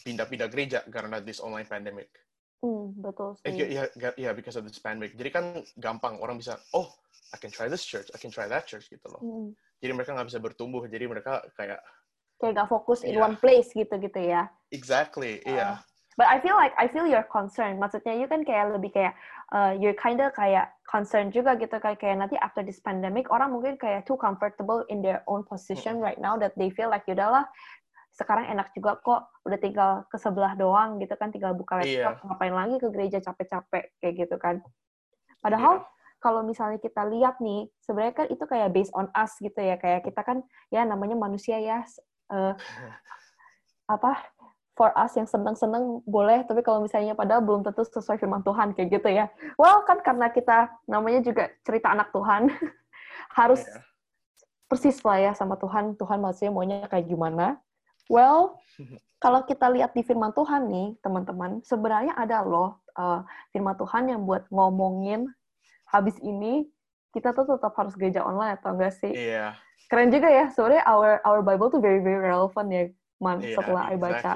pindah-pindah 0.06 0.47
gereja 0.47 0.87
karena 0.87 1.18
this 1.18 1.42
online 1.42 1.66
pandemic. 1.66 2.14
Hmm, 2.60 2.92
betul 3.00 3.40
Eh, 3.44 3.56
sih. 3.56 3.72
yeah, 3.72 3.88
yeah, 3.96 4.12
yeah, 4.20 4.32
because 4.36 4.56
of 4.60 4.68
this 4.68 4.76
pandemic. 4.76 5.16
Jadi 5.16 5.30
kan 5.32 5.44
gampang 5.80 6.20
orang 6.20 6.36
bisa, 6.36 6.60
oh, 6.76 6.92
I 7.32 7.40
can 7.40 7.48
try 7.48 7.72
this 7.72 7.84
church, 7.88 8.12
I 8.12 8.18
can 8.20 8.28
try 8.28 8.44
that 8.52 8.68
church 8.68 8.92
gitu 8.92 9.08
loh. 9.08 9.20
Hmm. 9.22 9.48
Jadi 9.80 9.92
mereka 9.96 10.12
nggak 10.12 10.28
bisa 10.28 10.40
bertumbuh. 10.44 10.84
Jadi 10.84 11.04
mereka 11.08 11.40
kayak 11.56 11.80
Kayak 12.40 12.64
gak 12.64 12.70
fokus 12.72 13.04
in 13.04 13.20
Iya. 13.20 13.24
one 13.28 13.36
place 13.36 13.68
gitu-gitu 13.76 14.16
ya. 14.16 14.48
exactly, 14.72 15.44
iya. 15.44 15.76
But 16.16 16.28
I 16.32 16.40
feel 16.40 16.56
like 16.56 16.72
I 16.76 16.88
feel 16.88 17.04
your 17.04 17.24
concern. 17.28 17.76
Maksudnya 17.76 18.16
you 18.16 18.28
kan 18.28 18.44
kayak 18.48 18.76
lebih 18.76 18.92
kayak 18.96 19.12
uh, 19.52 19.72
you're 19.76 19.96
kinda 19.96 20.32
kayak 20.32 20.72
concern 20.88 21.28
juga 21.32 21.56
gitu 21.60 21.76
kayak 21.80 22.00
kayak 22.00 22.16
nanti 22.16 22.36
after 22.40 22.60
this 22.64 22.80
pandemic 22.80 23.28
orang 23.28 23.52
mungkin 23.52 23.76
kayak 23.76 24.04
too 24.08 24.16
comfortable 24.20 24.84
in 24.88 25.00
their 25.04 25.20
own 25.28 25.44
position 25.48 26.00
right 26.00 26.16
now 26.20 26.36
that 26.36 26.52
they 26.60 26.68
feel 26.72 26.88
like 26.92 27.04
yaudahlah 27.08 27.44
sekarang 28.10 28.50
enak 28.50 28.74
juga 28.74 28.98
kok 29.00 29.30
udah 29.46 29.58
tinggal 29.58 29.90
ke 30.10 30.16
sebelah 30.18 30.58
doang 30.58 30.98
gitu 30.98 31.14
kan 31.14 31.30
tinggal 31.30 31.54
buka 31.54 31.80
laptop 31.80 32.14
yeah. 32.18 32.24
ngapain 32.26 32.54
lagi 32.54 32.76
ke 32.82 32.88
gereja 32.90 33.18
capek-capek 33.22 33.84
kayak 34.02 34.14
gitu 34.26 34.36
kan. 34.36 34.58
Padahal 35.40 35.82
yeah 35.82 35.98
kalau 36.20 36.44
misalnya 36.44 36.76
kita 36.76 37.02
lihat 37.08 37.40
nih, 37.40 37.66
sebenarnya 37.80 38.14
kan 38.14 38.26
itu 38.28 38.44
kayak 38.44 38.70
based 38.76 38.92
on 38.92 39.08
us 39.16 39.32
gitu 39.40 39.56
ya, 39.56 39.80
kayak 39.80 40.04
kita 40.04 40.20
kan 40.20 40.44
ya 40.68 40.84
namanya 40.84 41.16
manusia 41.16 41.56
ya, 41.56 41.80
uh, 42.28 42.52
apa 43.96 44.20
for 44.76 44.92
us 44.94 45.16
yang 45.16 45.26
seneng-seneng 45.26 46.04
boleh, 46.04 46.44
tapi 46.44 46.60
kalau 46.60 46.84
misalnya 46.84 47.16
padahal 47.16 47.40
belum 47.40 47.64
tentu 47.64 47.84
sesuai 47.88 48.20
firman 48.20 48.44
Tuhan 48.44 48.76
kayak 48.76 48.88
gitu 49.00 49.08
ya. 49.08 49.32
Well, 49.56 49.82
kan 49.88 50.04
karena 50.04 50.28
kita 50.28 50.68
namanya 50.84 51.24
juga 51.24 51.48
cerita 51.64 51.88
anak 51.88 52.12
Tuhan, 52.12 52.52
harus 53.40 53.64
yeah. 53.64 53.82
persis 54.68 55.00
lah 55.00 55.18
ya 55.18 55.32
sama 55.32 55.56
Tuhan. 55.56 55.96
Tuhan 55.96 56.20
maksudnya 56.20 56.52
maunya 56.52 56.84
kayak 56.84 57.08
gimana. 57.08 57.56
Well, 58.10 58.58
kalau 59.24 59.46
kita 59.46 59.70
lihat 59.70 59.94
di 59.94 60.02
firman 60.02 60.34
Tuhan 60.34 60.66
nih, 60.66 60.98
teman-teman, 60.98 61.62
sebenarnya 61.62 62.18
ada 62.18 62.42
loh 62.42 62.82
uh, 62.98 63.22
firman 63.54 63.78
Tuhan 63.78 64.10
yang 64.10 64.26
buat 64.26 64.50
ngomongin 64.50 65.30
habis 65.86 66.18
ini 66.18 66.66
kita 67.14 67.34
tuh 67.34 67.46
tetap 67.46 67.74
harus 67.74 67.94
gereja 67.94 68.26
online 68.26 68.58
atau 68.58 68.74
enggak 68.74 68.98
sih? 68.98 69.14
Iya. 69.14 69.30
Yeah. 69.30 69.50
Keren 69.90 70.10
juga 70.14 70.30
ya. 70.30 70.50
Sebenarnya 70.50 70.84
our 70.86 71.18
our 71.26 71.42
Bible 71.42 71.70
tuh 71.70 71.82
very 71.82 71.98
very 71.98 72.22
relevant 72.22 72.68
ya, 72.70 72.84
man. 73.18 73.42
Yeah, 73.42 73.58
setelah 73.58 73.90
exactly. 73.90 73.98
I 73.98 74.06
baca 74.06 74.32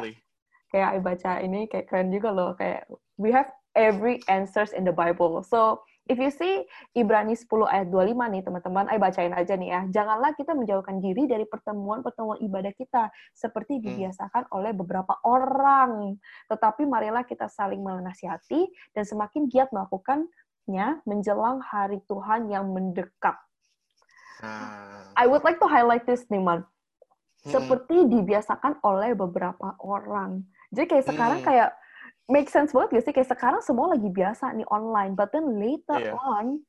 kayak 0.75 0.89
I 0.91 0.99
baca 0.99 1.33
ini 1.39 1.61
kayak 1.71 1.87
keren 1.87 2.11
juga 2.11 2.35
loh 2.35 2.51
kayak 2.59 2.91
we 3.15 3.31
have 3.31 3.47
every 3.79 4.19
answers 4.27 4.75
in 4.75 4.83
the 4.83 4.91
Bible. 4.91 5.47
So 5.47 5.87
if 6.05 6.21
you 6.21 6.29
see 6.29 6.69
Ibrani 6.93 7.33
10 7.33 7.49
ayat 7.65 7.89
25 7.89 8.33
nih 8.33 8.43
teman-teman, 8.45 8.87
I 8.93 9.01
bacain 9.01 9.33
aja 9.33 9.57
nih 9.57 9.71
ya. 9.73 9.81
Janganlah 9.89 10.37
kita 10.37 10.53
menjauhkan 10.53 11.01
diri 11.01 11.25
dari 11.25 11.49
pertemuan-pertemuan 11.49 12.45
ibadah 12.45 12.73
kita 12.77 13.09
seperti 13.33 13.81
hmm. 13.81 13.83
dibiasakan 13.89 14.45
oleh 14.53 14.77
beberapa 14.77 15.17
orang. 15.25 16.21
Tetapi 16.53 16.85
marilah 16.85 17.25
kita 17.25 17.49
saling 17.49 17.81
menasihati 17.81 18.69
dan 18.93 19.05
semakin 19.09 19.49
giat 19.49 19.73
melakukannya 19.73 21.01
menjelang 21.09 21.65
hari 21.65 22.05
Tuhan 22.05 22.53
yang 22.53 22.69
mendekat. 22.69 23.37
Hmm. 24.45 25.09
I 25.17 25.25
would 25.25 25.47
like 25.47 25.57
to 25.63 25.69
highlight 25.69 26.05
this 26.05 26.29
nih, 26.29 26.43
Man. 26.43 26.69
Hmm. 27.45 27.49
Seperti 27.49 28.05
dibiasakan 28.13 28.85
oleh 28.85 29.17
beberapa 29.17 29.73
orang. 29.81 30.45
Jadi 30.69 30.87
kayak 30.91 31.07
sekarang 31.07 31.41
kayak 31.41 31.71
make 32.31 32.49
sense 32.49 32.73
banget 32.73 33.01
gak 33.01 33.05
sih? 33.05 33.13
Kayak 33.13 33.31
sekarang 33.37 33.61
semua 33.61 33.93
lagi 33.93 34.09
biasa 34.09 34.53
nih 34.57 34.69
online, 34.73 35.13
but 35.13 35.29
then 35.31 35.61
later 35.61 36.01
yeah. 36.01 36.17
on 36.17 36.61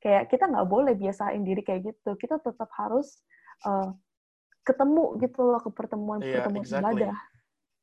kayak 0.00 0.32
kita 0.32 0.48
nggak 0.48 0.68
boleh 0.68 0.96
biasain 0.96 1.44
diri 1.44 1.60
kayak 1.60 1.92
gitu. 1.92 2.16
Kita 2.16 2.40
tetap 2.40 2.68
harus 2.76 3.20
uh, 3.64 3.92
ketemu 4.64 5.16
gitu 5.20 5.40
loh 5.44 5.60
ke 5.60 5.70
pertemuan-pertemuan 5.72 6.64
yeah, 6.64 6.64
exactly. 6.64 7.02
ibadah. 7.04 7.16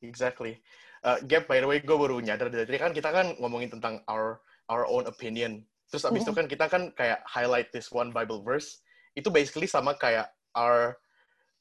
Exactly. 0.05 0.53
Uh, 1.05 1.17
Gap, 1.25 1.45
by 1.45 1.61
the 1.61 1.69
way, 1.69 1.81
gue 1.81 1.97
baru 1.97 2.17
nyadar 2.21 2.49
dari 2.49 2.65
tadi 2.65 2.77
kan 2.81 2.93
kita 2.93 3.09
kan 3.09 3.37
ngomongin 3.37 3.69
tentang 3.69 4.01
our 4.09 4.41
our 4.69 4.85
own 4.89 5.05
opinion. 5.09 5.61
Terus 5.89 6.03
abis 6.05 6.25
mm 6.25 6.25
-hmm. 6.25 6.25
itu 6.25 6.31
kan 6.33 6.45
kita 6.49 6.65
kan 6.67 6.83
kayak 6.93 7.19
highlight 7.25 7.69
this 7.73 7.89
one 7.93 8.13
Bible 8.13 8.41
verse. 8.41 8.81
Itu 9.17 9.33
basically 9.33 9.69
sama 9.69 9.97
kayak 9.97 10.29
our 10.53 10.97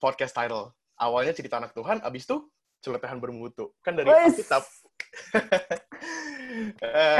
podcast 0.00 0.36
title. 0.36 0.72
Awalnya 0.96 1.36
cerita 1.36 1.60
anak 1.60 1.76
Tuhan, 1.76 2.00
abis 2.00 2.25
itu 2.25 2.48
celotehan 2.80 3.20
bermutu. 3.20 3.72
Kan 3.84 3.96
dari 3.96 4.08
Alkitab. 4.08 4.64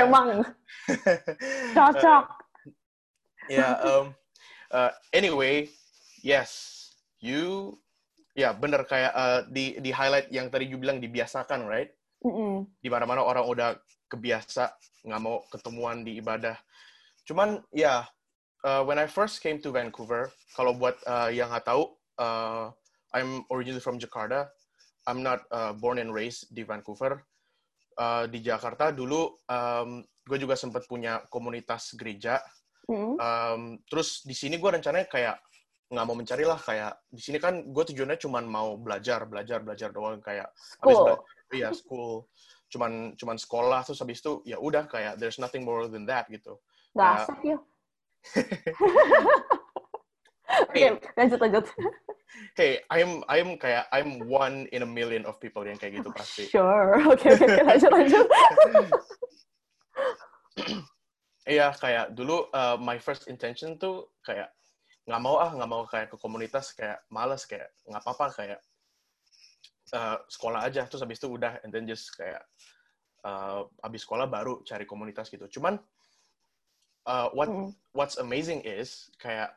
Emang 0.03 0.43
cocok. 1.77 2.25
ya, 3.47 3.63
yeah, 3.63 3.73
um, 3.85 4.15
uh, 4.75 4.91
anyway, 5.15 5.71
yes, 6.23 6.83
you, 7.23 7.75
ya 8.35 8.51
yeah, 8.51 8.53
bener 8.57 8.83
kayak 8.87 9.13
uh, 9.15 9.41
di 9.47 9.79
di 9.79 9.91
highlight 9.95 10.27
yang 10.35 10.51
tadi 10.51 10.67
you 10.67 10.79
bilang 10.81 10.99
dibiasakan, 10.99 11.67
right? 11.69 11.95
Mm 12.27 12.33
-hmm. 12.33 12.55
Di 12.83 12.89
mana-mana 12.91 13.23
orang 13.23 13.47
udah 13.47 13.69
kebiasa 14.11 14.75
nggak 15.07 15.23
mau 15.23 15.43
ketemuan 15.51 16.03
di 16.03 16.19
ibadah. 16.19 16.59
Cuman 17.27 17.63
ya, 17.71 17.83
yeah, 17.83 18.01
uh, 18.67 18.83
when 18.83 18.99
I 18.99 19.07
first 19.07 19.43
came 19.43 19.63
to 19.63 19.71
Vancouver, 19.71 20.31
kalau 20.55 20.75
buat 20.75 20.99
uh, 21.07 21.31
yang 21.31 21.51
nggak 21.51 21.67
tahu, 21.71 21.95
uh, 22.19 22.71
I'm 23.15 23.47
originally 23.51 23.83
from 23.83 24.03
Jakarta. 24.03 24.51
I'm 25.07 25.23
not 25.23 25.47
uh, 25.55 25.71
born 25.71 26.03
and 26.03 26.11
raised 26.11 26.51
di 26.51 26.67
Vancouver. 26.67 27.23
Uh, 27.97 28.29
di 28.29 28.45
Jakarta 28.45 28.93
dulu 28.93 29.41
um, 29.49 30.05
gue 30.05 30.39
juga 30.39 30.53
sempat 30.53 30.85
punya 30.85 31.25
komunitas 31.33 31.97
gereja. 31.97 32.45
Mm. 32.87 33.17
Um, 33.17 33.63
terus 33.89 34.21
di 34.23 34.37
sini 34.37 34.61
gue 34.61 34.69
rencananya 34.69 35.09
kayak 35.09 35.37
nggak 35.87 36.05
mau 36.07 36.19
mencari 36.19 36.43
lah 36.43 36.59
kayak 36.59 36.99
di 37.07 37.23
sini 37.23 37.39
kan 37.39 37.63
gue 37.63 37.85
tujuannya 37.95 38.19
cuma 38.19 38.43
mau 38.43 38.75
belajar 38.75 39.23
belajar 39.23 39.63
belajar 39.63 39.95
doang 39.95 40.19
kayak 40.19 40.51
school. 40.59 41.07
habis 41.07 41.55
iya 41.55 41.71
school 41.71 42.27
cuman 42.67 43.15
cuman 43.15 43.39
sekolah 43.39 43.87
terus 43.87 44.03
habis 44.03 44.19
itu 44.19 44.43
ya 44.43 44.59
udah 44.59 44.91
kayak 44.91 45.15
there's 45.23 45.39
nothing 45.39 45.63
more 45.63 45.87
than 45.87 46.03
that 46.03 46.27
gitu. 46.27 46.59
Gak 46.99 47.23
asik 47.23 47.39
ya. 47.47 47.59
Oke, 50.65 50.73
okay, 50.73 50.89
lanjut 51.19 51.39
lanjut 51.43 51.67
hey, 52.57 52.81
I'm 52.91 53.23
I'm 53.29 53.57
kayak 53.61 53.87
I'm 53.93 54.29
one 54.29 54.67
in 54.73 54.83
a 54.83 54.89
million 54.89 55.25
of 55.29 55.39
people 55.41 55.65
yang 55.65 55.79
kayak 55.79 56.01
gitu 56.03 56.11
pasti. 56.13 56.49
Sure, 56.53 57.01
oke 57.05 57.21
okay, 57.21 57.37
oke 57.37 57.45
okay, 57.45 57.63
lanjut 57.65 57.91
lanjut. 57.93 58.27
Iya 61.47 61.71
kayak 61.79 62.19
dulu 62.19 62.51
uh, 62.51 62.75
my 62.75 62.99
first 62.99 63.31
intention 63.31 63.79
tuh 63.79 64.11
kayak 64.27 64.51
nggak 65.07 65.23
mau 65.23 65.39
ah 65.39 65.55
nggak 65.55 65.71
mau 65.71 65.87
kayak 65.87 66.11
ke 66.11 66.19
komunitas 66.19 66.75
kayak 66.75 66.99
males 67.07 67.47
kayak 67.47 67.71
nggak 67.87 68.03
apa-apa 68.03 68.27
kayak 68.35 68.59
uh, 69.95 70.19
sekolah 70.27 70.67
aja 70.67 70.83
terus 70.91 71.07
habis 71.07 71.23
itu 71.23 71.31
udah 71.31 71.63
and 71.63 71.71
then 71.71 71.87
just 71.87 72.11
kayak 72.19 72.43
uh, 73.23 73.63
habis 73.79 74.03
sekolah 74.03 74.27
baru 74.27 74.67
cari 74.67 74.83
komunitas 74.91 75.31
gitu. 75.31 75.47
Cuman 75.47 75.79
uh, 77.07 77.31
what 77.31 77.47
mm. 77.47 77.71
what's 77.95 78.19
amazing 78.19 78.59
is 78.67 79.07
kayak 79.23 79.55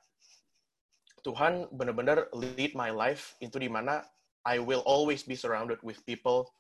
Tuhan 1.24 1.68
benar-benar 1.74 2.32
lead 2.34 2.74
my 2.74 2.90
life 2.90 3.36
into 3.44 3.60
di 3.60 3.68
mana 3.68 4.06
I 4.48 4.58
will 4.60 4.84
always 4.88 5.24
be 5.24 5.36
surrounded 5.36 5.84
with 5.84 6.00
people 6.08 6.52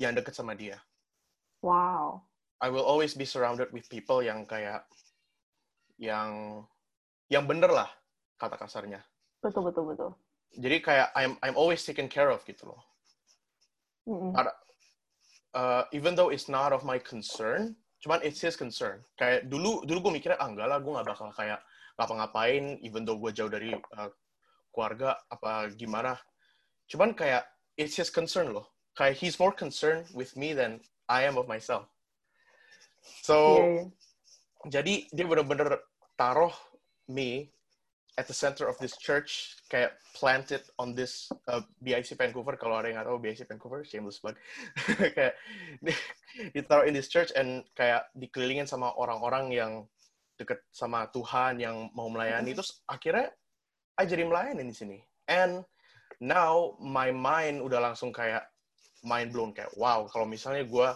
yang 0.00 0.16
dekat 0.16 0.36
sama 0.36 0.56
dia. 0.56 0.80
Wow. 1.60 2.24
I 2.60 2.72
will 2.72 2.84
always 2.84 3.12
be 3.12 3.28
surrounded 3.28 3.68
with 3.72 3.84
people 3.92 4.24
yang 4.24 4.48
kayak 4.48 4.88
yang 6.00 6.64
yang 7.28 7.44
bener 7.44 7.68
lah 7.68 7.88
kata 8.40 8.56
kasarnya. 8.56 9.04
Betul 9.44 9.68
betul 9.68 9.84
betul. 9.92 10.10
Jadi 10.56 10.76
kayak 10.80 11.08
I'm 11.12 11.36
I'm 11.44 11.56
always 11.56 11.84
taken 11.84 12.08
care 12.08 12.32
of 12.32 12.40
gitu 12.48 12.72
loh. 12.72 12.80
Mm 14.06 14.16
-hmm. 14.16 14.32
uh, 15.52 15.82
even 15.90 16.14
though 16.14 16.30
it's 16.30 16.46
not 16.46 16.70
of 16.70 16.86
my 16.86 16.96
concern, 16.96 17.74
cuman 18.00 18.22
it's 18.22 18.40
his 18.40 18.56
concern. 18.56 19.02
Kayak 19.18 19.50
dulu 19.50 19.84
dulu 19.84 20.08
gue 20.08 20.12
mikirnya 20.22 20.38
ah 20.40 20.48
enggak 20.48 20.68
lah 20.70 20.78
gue 20.80 20.92
nggak 20.92 21.08
bakal 21.08 21.28
kayak 21.34 21.60
ngapa-ngapain 21.96 22.80
even 22.84 23.04
though 23.08 23.16
gue 23.16 23.32
jauh 23.32 23.50
dari 23.50 23.72
uh, 23.72 24.10
keluarga 24.70 25.16
apa 25.32 25.72
gimana. 25.72 26.20
Cuman 26.86 27.16
kayak 27.16 27.48
it's 27.80 27.96
his 27.96 28.12
concern 28.12 28.52
loh. 28.52 28.68
Kayak 28.96 29.16
he's 29.20 29.40
more 29.40 29.52
concerned 29.52 30.08
with 30.12 30.36
me 30.36 30.52
than 30.52 30.80
I 31.08 31.24
am 31.24 31.40
of 31.40 31.48
myself. 31.48 31.88
So 33.24 33.36
yeah, 33.36 33.64
yeah. 33.64 33.86
jadi 34.68 34.94
dia 35.12 35.24
bener-bener 35.24 35.80
taruh 36.18 36.52
me 37.08 37.52
at 38.16 38.24
the 38.26 38.32
center 38.32 38.64
of 38.64 38.80
this 38.80 38.96
church 38.96 39.60
kayak 39.68 39.92
planted 40.16 40.64
on 40.80 40.96
this 40.96 41.28
uh, 41.52 41.60
BIC 41.84 42.16
Vancouver. 42.16 42.56
Kalau 42.56 42.80
ada 42.80 42.88
yang 42.88 42.96
nggak 43.00 43.08
tahu 43.12 43.18
BIC 43.20 43.40
Vancouver 43.44 43.84
shameless 43.84 44.20
plug. 44.24 44.36
Kayak 45.16 45.36
ditaruh 46.56 46.88
in 46.88 46.96
this 46.96 47.12
church 47.12 47.28
and 47.36 47.64
kayak 47.76 48.08
dikelilingin 48.16 48.64
sama 48.64 48.92
orang-orang 48.96 49.52
yang 49.52 49.72
deket 50.36 50.60
sama 50.72 51.08
Tuhan 51.10 51.60
yang 51.60 51.88
mau 51.96 52.08
melayani. 52.12 52.52
Mm-hmm. 52.52 52.58
terus 52.60 52.84
akhirnya 52.88 53.28
I 53.96 54.04
jadi 54.04 54.28
melayani 54.28 54.62
di 54.64 54.76
sini. 54.76 54.98
And 55.26 55.64
now 56.20 56.76
my 56.78 57.10
mind 57.10 57.64
udah 57.64 57.80
langsung 57.80 58.12
kayak 58.12 58.44
mind 59.00 59.32
blown. 59.32 59.56
Kayak 59.56 59.72
wow 59.80 60.04
kalau 60.08 60.28
misalnya 60.28 60.68
gue 60.68 60.88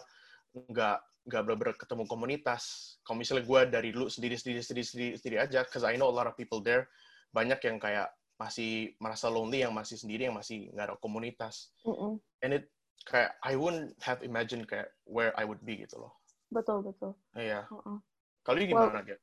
nggak 0.69 0.99
nggak 1.31 1.43
bener-bener 1.47 1.77
ketemu 1.77 2.05
komunitas 2.09 2.97
kalau 3.05 3.21
misalnya 3.21 3.45
gue 3.45 3.61
dari 3.69 3.89
dulu 3.93 4.09
sendiri 4.09 4.41
sendiri 4.41 4.65
sendiri 4.65 4.85
sendiri, 4.89 5.13
sendiri 5.21 5.37
aja 5.37 5.61
cause 5.69 5.85
I 5.85 6.01
know 6.01 6.09
a 6.09 6.17
lot 6.17 6.25
of 6.25 6.35
people 6.35 6.65
there 6.65 6.89
banyak 7.31 7.61
yang 7.61 7.77
kayak 7.77 8.09
masih 8.41 8.97
merasa 8.97 9.29
lonely 9.29 9.61
yang 9.61 9.77
masih 9.77 10.01
sendiri 10.01 10.33
yang 10.33 10.35
masih 10.35 10.73
nggak 10.73 10.91
ada 10.91 10.97
komunitas. 10.97 11.77
Mm 11.85 11.93
-mm. 11.93 12.13
and 12.41 12.51
it 12.57 12.65
kayak 13.05 13.37
I 13.45 13.53
wouldn't 13.53 13.93
have 14.01 14.25
imagined 14.25 14.65
kayak 14.65 14.89
where 15.05 15.37
I 15.37 15.45
would 15.45 15.61
be 15.61 15.77
gitu 15.85 16.01
loh. 16.01 16.13
Betul 16.49 16.81
betul. 16.81 17.13
Iya. 17.37 17.69
Uh 17.69 17.77
-uh. 17.85 17.99
kalau 18.41 18.57
gimana 18.57 19.05
well, 19.05 19.21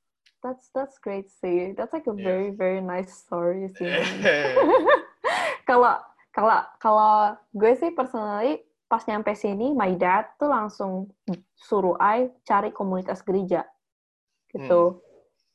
That's 0.48 0.72
that's 0.72 0.96
great 1.04 1.28
sih. 1.28 1.76
That's 1.76 1.92
like 1.92 2.08
a 2.08 2.16
yeah. 2.16 2.24
very 2.24 2.56
very 2.56 2.80
nice 2.80 3.12
story 3.12 3.68
sih. 3.76 3.92
Kalau 5.68 6.00
kalau 6.32 6.64
kalau 6.80 7.36
gue 7.52 7.76
sih 7.76 7.92
personally 7.92 8.64
pas 8.88 9.04
nyampe 9.04 9.36
sini, 9.36 9.76
my 9.76 10.00
dad 10.00 10.32
tuh 10.40 10.48
langsung 10.48 11.12
suruh 11.60 12.00
I 12.00 12.32
cari 12.48 12.72
komunitas 12.72 13.20
gereja. 13.20 13.68
Gitu. 14.48 14.96
Hmm. 14.96 15.04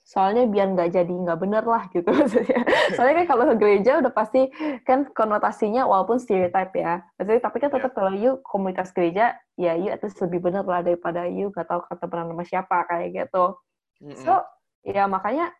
Soalnya 0.05 0.45
biar 0.45 0.77
nggak 0.77 0.93
jadi 0.93 1.09
nggak 1.09 1.41
bener 1.41 1.65
lah 1.65 1.89
gitu. 1.89 2.13
Soalnya 3.01 3.25
kan 3.25 3.27
kalau 3.33 3.49
ke 3.49 3.57
gereja 3.57 4.05
udah 4.05 4.13
pasti 4.13 4.53
kan 4.85 5.09
konotasinya 5.17 5.89
walaupun 5.89 6.21
stereotype 6.21 6.77
ya. 6.77 7.01
Maksudnya, 7.17 7.41
tapi 7.41 7.57
kan 7.65 7.71
tetap 7.73 7.89
yeah. 7.89 7.97
kalau 7.97 8.13
you 8.13 8.33
komunitas 8.45 8.93
gereja, 8.93 9.41
ya 9.57 9.73
you 9.73 9.89
itu 9.89 10.13
lebih 10.29 10.53
bener 10.53 10.69
lah 10.69 10.85
daripada 10.85 11.25
you 11.25 11.49
nggak 11.57 11.65
tahu 11.65 11.81
kata 11.89 12.05
nama 12.05 12.45
siapa 12.45 12.85
kayak 12.85 13.17
gitu. 13.17 13.57
Mm 14.05 14.13
-hmm. 14.13 14.21
So, 14.29 14.45
ya 14.83 15.07
makanya 15.07 15.55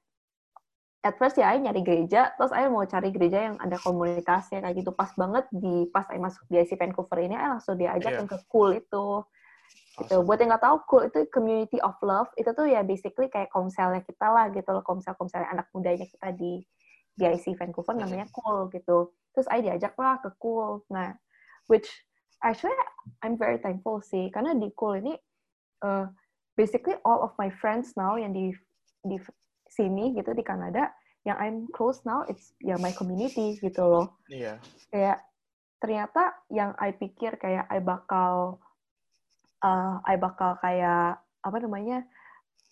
at 1.03 1.19
first 1.19 1.35
ya 1.35 1.51
I 1.51 1.59
nyari 1.59 1.83
gereja, 1.83 2.31
terus 2.39 2.55
I 2.55 2.71
mau 2.71 2.87
cari 2.87 3.11
gereja 3.11 3.51
yang 3.51 3.57
ada 3.59 3.75
komunitasnya 3.83 4.63
kayak 4.63 4.77
gitu. 4.79 4.91
Pas 4.95 5.11
banget 5.19 5.51
di 5.51 5.91
pas 5.91 6.07
I 6.15 6.19
masuk 6.23 6.47
di 6.47 6.63
IC 6.63 6.79
Vancouver 6.79 7.19
ini, 7.19 7.35
I 7.35 7.59
langsung 7.59 7.75
diajak 7.75 8.23
yeah. 8.23 8.27
ke 8.27 8.39
cool 8.47 8.71
itu. 8.71 9.27
Gitu. 9.99 10.15
Awesome. 10.15 10.25
Buat 10.25 10.39
yang 10.41 10.51
nggak 10.55 10.65
tahu, 10.65 10.77
cool 10.89 11.03
itu 11.11 11.19
community 11.35 11.79
of 11.83 11.99
love. 12.07 12.31
Itu 12.39 12.55
tuh 12.55 12.71
ya 12.71 12.87
basically 12.87 13.27
kayak 13.29 13.51
komselnya 13.51 14.01
kita 14.07 14.31
lah 14.31 14.49
gitu 14.55 14.71
loh, 14.71 14.87
komsel-komselnya 14.87 15.51
anak 15.51 15.67
mudanya 15.75 16.07
kita 16.07 16.33
di 16.33 16.63
di 17.13 17.23
IC 17.29 17.59
Vancouver 17.59 17.99
namanya 17.99 18.31
cool 18.33 18.71
gitu. 18.71 19.13
Terus 19.35 19.51
I 19.51 19.59
diajak 19.61 19.99
lah 19.99 20.23
ke 20.23 20.31
cool. 20.39 20.87
Nah, 20.87 21.19
which 21.67 21.91
actually 22.47 22.79
I'm 23.27 23.35
very 23.35 23.59
thankful 23.59 24.01
sih, 24.01 24.31
karena 24.31 24.55
di 24.55 24.71
cool 24.79 24.97
ini 25.03 25.19
uh, 25.83 26.09
basically 26.55 26.95
all 27.03 27.27
of 27.27 27.35
my 27.37 27.51
friends 27.51 27.93
now 27.99 28.15
yang 28.15 28.33
di 28.33 28.55
di 29.03 29.19
sini 29.67 30.15
gitu 30.15 30.31
di 30.33 30.43
Kanada 30.47 30.91
yang 31.23 31.39
I'm 31.39 31.59
close 31.71 32.03
now 32.03 32.27
it's 32.27 32.55
ya 32.59 32.79
my 32.83 32.91
community 32.91 33.59
gitu 33.63 33.83
loh. 33.83 34.19
Iya. 34.27 34.57
Yeah. 34.57 34.57
Kayak 34.91 35.19
ternyata 35.83 36.23
yang 36.51 36.75
I 36.79 36.95
pikir 36.95 37.39
kayak 37.39 37.67
I 37.71 37.79
bakal 37.83 38.63
uh, 39.63 39.99
I 40.07 40.15
bakal 40.19 40.59
kayak 40.63 41.19
apa 41.43 41.57
namanya 41.59 42.07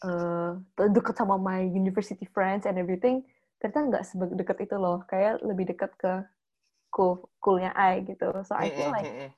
uh, 0.07 0.59
deket 0.79 1.19
sama 1.19 1.39
my 1.39 1.63
university 1.63 2.27
friends 2.31 2.67
and 2.67 2.79
everything 2.79 3.27
ternyata 3.59 3.81
nggak 3.93 4.05
sedekat 4.07 4.59
itu 4.65 4.77
loh 4.79 5.05
kayak 5.05 5.43
lebih 5.45 5.75
dekat 5.75 5.93
ke 6.01 6.13
cool 6.95 7.29
coolnya 7.39 7.75
I 7.77 8.03
gitu 8.07 8.31
so 8.47 8.57
I 8.57 8.73
feel 8.73 8.91
like 8.91 9.35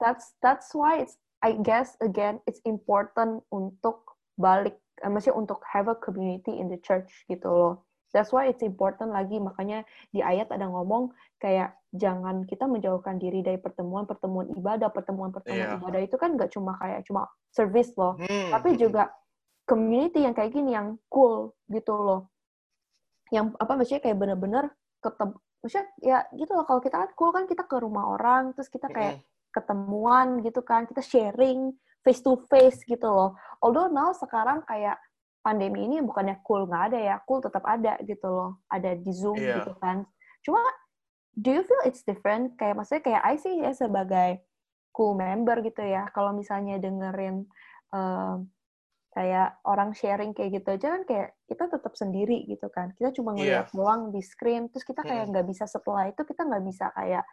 that's 0.00 0.32
that's 0.40 0.72
why 0.72 1.04
it's 1.04 1.20
I 1.44 1.60
guess 1.60 1.94
again 2.00 2.40
it's 2.48 2.60
important 2.64 3.44
untuk 3.52 4.16
balik 4.40 4.80
uh, 5.02 5.10
maksudnya 5.10 5.36
untuk 5.36 5.60
have 5.66 5.88
a 5.88 5.96
community 5.96 6.56
in 6.56 6.68
the 6.68 6.78
church 6.80 7.08
gitu 7.26 7.48
loh. 7.48 7.74
That's 8.10 8.34
why 8.34 8.50
it's 8.50 8.66
important 8.66 9.14
lagi 9.14 9.38
makanya 9.38 9.86
di 10.10 10.18
ayat 10.18 10.50
ada 10.50 10.66
ngomong 10.66 11.14
kayak 11.38 11.78
jangan 11.94 12.42
kita 12.42 12.66
menjauhkan 12.66 13.22
diri 13.22 13.38
dari 13.38 13.54
pertemuan-pertemuan 13.62 14.50
ibadah, 14.58 14.90
pertemuan-pertemuan 14.90 15.78
yeah. 15.78 15.78
ibadah 15.78 16.00
itu 16.02 16.18
kan 16.18 16.34
nggak 16.34 16.50
cuma 16.50 16.74
kayak 16.82 17.06
cuma 17.06 17.30
service 17.54 17.94
loh, 17.94 18.18
hmm. 18.18 18.50
tapi 18.50 18.74
juga 18.74 19.14
community 19.62 20.26
yang 20.26 20.34
kayak 20.34 20.50
gini 20.50 20.74
yang 20.74 20.98
cool 21.06 21.54
gitu 21.70 21.94
loh. 21.94 22.34
Yang 23.30 23.54
apa 23.62 23.72
maksudnya 23.78 24.02
kayak 24.02 24.18
bener-bener 24.18 24.64
ketemu 24.98 25.34
maksudnya 25.60 25.86
ya 26.02 26.18
gitu 26.34 26.50
loh 26.56 26.64
kalau 26.66 26.80
kita 26.82 26.96
kan 26.98 27.10
cool 27.14 27.30
kan 27.30 27.44
kita 27.46 27.62
ke 27.68 27.76
rumah 27.78 28.16
orang 28.16 28.56
terus 28.56 28.72
kita 28.72 28.90
kayak 28.90 29.22
ketemuan 29.54 30.40
gitu 30.46 30.62
kan, 30.62 30.86
kita 30.86 31.02
sharing 31.02 31.74
face 32.04 32.20
to 32.24 32.36
face 32.48 32.80
gitu 32.84 33.06
loh. 33.06 33.36
Although 33.60 33.92
now 33.92 34.12
sekarang 34.16 34.64
kayak 34.64 34.96
pandemi 35.40 35.88
ini 35.88 36.04
bukannya 36.04 36.40
cool 36.44 36.68
nggak 36.68 36.84
ada 36.92 36.98
ya, 37.00 37.16
cool 37.24 37.40
tetap 37.40 37.64
ada 37.64 37.96
gitu 38.04 38.28
loh. 38.28 38.50
Ada 38.68 38.96
di 38.96 39.12
Zoom 39.12 39.40
yeah. 39.40 39.60
gitu 39.60 39.72
kan. 39.80 40.04
Cuma 40.44 40.60
do 41.36 41.50
you 41.52 41.62
feel 41.64 41.82
it's 41.84 42.04
different? 42.04 42.56
Kayak 42.56 42.80
maksudnya 42.80 43.02
kayak 43.04 43.22
I 43.24 43.36
sih 43.40 43.54
ya 43.60 43.72
sebagai 43.72 44.44
cool 44.92 45.16
member 45.16 45.60
gitu 45.64 45.80
ya. 45.84 46.08
Kalau 46.12 46.32
misalnya 46.36 46.80
dengerin 46.80 47.44
uh, 47.92 48.40
kayak 49.10 49.58
orang 49.66 49.90
sharing 49.90 50.30
kayak 50.30 50.62
gitu 50.62 50.68
aja 50.70 50.86
kan 50.94 51.02
kayak 51.02 51.28
kita 51.50 51.64
tetap 51.66 51.92
sendiri 51.98 52.46
gitu 52.46 52.68
kan. 52.72 52.92
Kita 52.96 53.10
cuma 53.16 53.36
ngeliat 53.36 53.68
yeah. 53.68 53.74
doang 53.76 54.12
di 54.14 54.22
screen, 54.22 54.72
terus 54.72 54.86
kita 54.86 55.02
kayak 55.02 55.28
nggak 55.28 55.46
bisa 55.48 55.66
setelah 55.66 56.08
itu 56.08 56.22
kita 56.22 56.46
nggak 56.46 56.64
bisa 56.64 56.88
kayak 56.94 57.24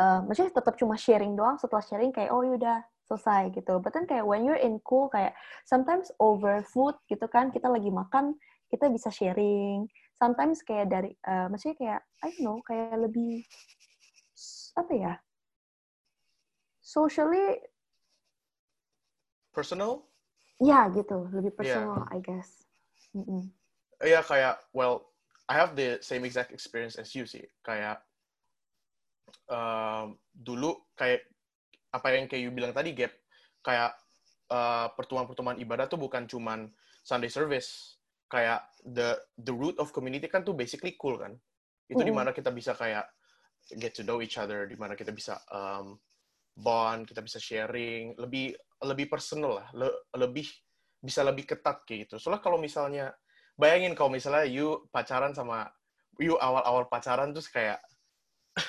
uh, 0.00 0.20
maksudnya 0.26 0.52
tetap 0.52 0.74
cuma 0.78 0.94
sharing 0.98 1.32
doang 1.38 1.56
setelah 1.56 1.84
sharing 1.84 2.12
kayak 2.12 2.30
oh 2.32 2.44
yaudah 2.44 2.84
selesai 3.06 3.52
gitu. 3.54 3.82
But 3.82 3.94
then 3.94 4.06
kayak 4.06 4.26
when 4.26 4.46
you're 4.46 4.60
in 4.60 4.78
cool 4.86 5.10
kayak 5.10 5.34
sometimes 5.66 6.10
over 6.22 6.62
food 6.62 6.94
gitu 7.10 7.26
kan 7.28 7.50
kita 7.50 7.66
lagi 7.68 7.90
makan 7.90 8.38
kita 8.72 8.88
bisa 8.88 9.12
sharing. 9.12 9.90
Sometimes 10.16 10.62
kayak 10.62 10.88
dari 10.88 11.12
uh, 11.26 11.50
maksudnya 11.50 11.76
kayak 11.76 12.00
I 12.22 12.30
don't 12.30 12.40
know 12.40 12.58
kayak 12.64 12.94
lebih 12.96 13.42
apa 14.78 14.92
ya? 14.94 15.14
Socially 16.82 17.60
personal? 19.52 20.06
Ya 20.62 20.86
gitu, 20.94 21.26
lebih 21.34 21.52
personal 21.58 22.06
yeah. 22.06 22.14
I 22.14 22.18
guess. 22.22 22.64
Mm 23.12 23.24
-mm. 23.28 23.42
yeah, 24.00 24.24
kayak 24.24 24.56
well 24.72 25.12
I 25.50 25.60
have 25.60 25.76
the 25.76 26.00
same 26.00 26.24
exact 26.24 26.54
experience 26.54 26.96
as 26.96 27.12
you 27.12 27.28
sih. 27.28 27.44
Kayak 27.60 28.00
uh, 29.52 30.08
dulu 30.32 30.80
kayak 30.96 31.28
apa 31.92 32.06
yang 32.16 32.24
kayak 32.26 32.42
you 32.48 32.52
bilang 32.52 32.72
tadi 32.72 32.96
gap 32.96 33.12
kayak 33.60 33.94
uh, 34.50 34.90
pertemuan-pertemuan 34.96 35.60
ibadah 35.60 35.86
tuh 35.86 36.00
bukan 36.00 36.24
cuman 36.26 36.68
Sunday 37.04 37.28
service. 37.32 38.00
Kayak 38.32 38.64
the 38.80 39.20
the 39.36 39.52
root 39.52 39.76
of 39.76 39.92
community 39.92 40.24
kan 40.24 40.40
tuh 40.40 40.56
basically 40.56 40.96
cool 40.96 41.20
kan? 41.20 41.36
Itu 41.84 42.00
mm. 42.00 42.08
di 42.08 42.14
mana 42.16 42.30
kita 42.32 42.48
bisa 42.48 42.72
kayak 42.72 43.04
get 43.76 43.92
to 43.92 44.02
know 44.02 44.24
each 44.24 44.40
other 44.40 44.64
di 44.64 44.74
mana 44.74 44.96
kita 44.96 45.12
bisa 45.12 45.36
um, 45.52 46.00
bond 46.56 47.04
kita 47.08 47.20
bisa 47.20 47.38
sharing 47.38 48.16
lebih 48.18 48.56
lebih 48.82 49.06
personal 49.08 49.62
lah 49.62 49.68
le, 49.72 49.88
lebih 50.18 50.48
bisa 50.98 51.20
lebih 51.22 51.44
ketat 51.44 51.84
kayak 51.84 52.08
gitu. 52.08 52.16
Soalnya 52.16 52.40
kalau 52.40 52.56
misalnya 52.56 53.12
bayangin 53.60 53.92
kalau 53.92 54.08
misalnya 54.08 54.48
you 54.48 54.88
pacaran 54.88 55.36
sama 55.36 55.68
you 56.16 56.40
awal-awal 56.40 56.88
pacaran 56.88 57.36
terus 57.36 57.52
kayak 57.52 57.80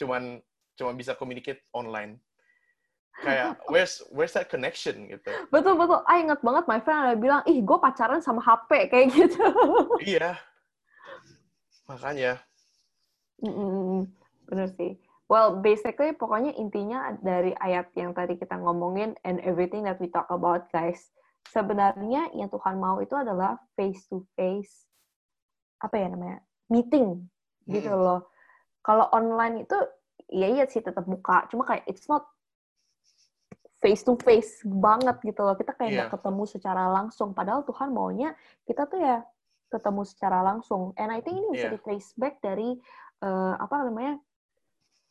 cuman 0.00 0.40
cuma 0.76 0.92
bisa 0.96 1.16
communicate 1.16 1.64
online 1.76 2.20
kayak 3.22 3.60
where's 3.72 4.02
where's 4.10 4.34
that 4.34 4.50
connection? 4.50 5.06
gitu. 5.06 5.30
Betul 5.54 5.78
betul. 5.78 6.02
Ah 6.08 6.18
ingat 6.18 6.40
banget 6.42 6.64
my 6.66 6.80
friend 6.82 7.00
ada 7.06 7.16
bilang 7.18 7.42
ih 7.46 7.62
gue 7.62 7.78
pacaran 7.78 8.18
sama 8.18 8.42
HP 8.42 8.90
kayak 8.90 9.06
gitu. 9.14 9.44
Iya. 10.18 10.38
Makanya. 11.86 12.42
Mm 13.44 14.10
bener 14.44 14.68
sih. 14.76 14.98
Well 15.30 15.62
basically 15.64 16.12
pokoknya 16.12 16.52
intinya 16.58 17.16
dari 17.22 17.56
ayat 17.56 17.88
yang 17.96 18.12
tadi 18.12 18.36
kita 18.36 18.60
ngomongin 18.60 19.16
and 19.24 19.40
everything 19.40 19.86
that 19.88 19.96
we 20.02 20.10
talk 20.12 20.28
about 20.28 20.68
guys 20.68 21.00
sebenarnya 21.48 22.32
yang 22.36 22.48
Tuhan 22.48 22.76
mau 22.80 23.00
itu 23.00 23.12
adalah 23.16 23.56
face 23.76 24.04
to 24.08 24.24
face 24.36 24.88
apa 25.80 25.96
ya 26.00 26.06
namanya 26.08 26.38
meeting 26.72 27.24
gitu 27.68 27.92
hmm. 27.92 28.00
loh. 28.00 28.20
Kalau 28.84 29.08
online 29.16 29.64
itu 29.64 29.76
ya 30.32 30.48
iya 30.48 30.64
sih 30.68 30.80
tetap 30.80 31.04
muka 31.04 31.44
cuma 31.52 31.64
kayak 31.68 31.84
it's 31.88 32.08
not 32.08 32.24
face 33.84 34.00
to 34.00 34.16
face 34.24 34.64
banget 34.64 35.20
gitu 35.20 35.44
loh. 35.44 35.52
Kita 35.52 35.76
kayak 35.76 35.90
nggak 35.92 36.08
yeah. 36.08 36.14
ketemu 36.16 36.42
secara 36.48 36.88
langsung. 36.88 37.36
Padahal 37.36 37.68
Tuhan 37.68 37.92
maunya 37.92 38.32
kita 38.64 38.88
tuh 38.88 39.04
ya 39.04 39.20
ketemu 39.68 40.02
secara 40.08 40.40
langsung. 40.40 40.96
And 40.96 41.12
I 41.12 41.20
think 41.20 41.44
ini 41.44 41.52
bisa 41.52 41.68
yeah. 41.68 41.74
di 41.76 41.78
trace 41.84 42.16
back 42.16 42.40
dari 42.40 42.72
uh, 43.20 43.54
apa 43.60 43.84
namanya 43.84 44.16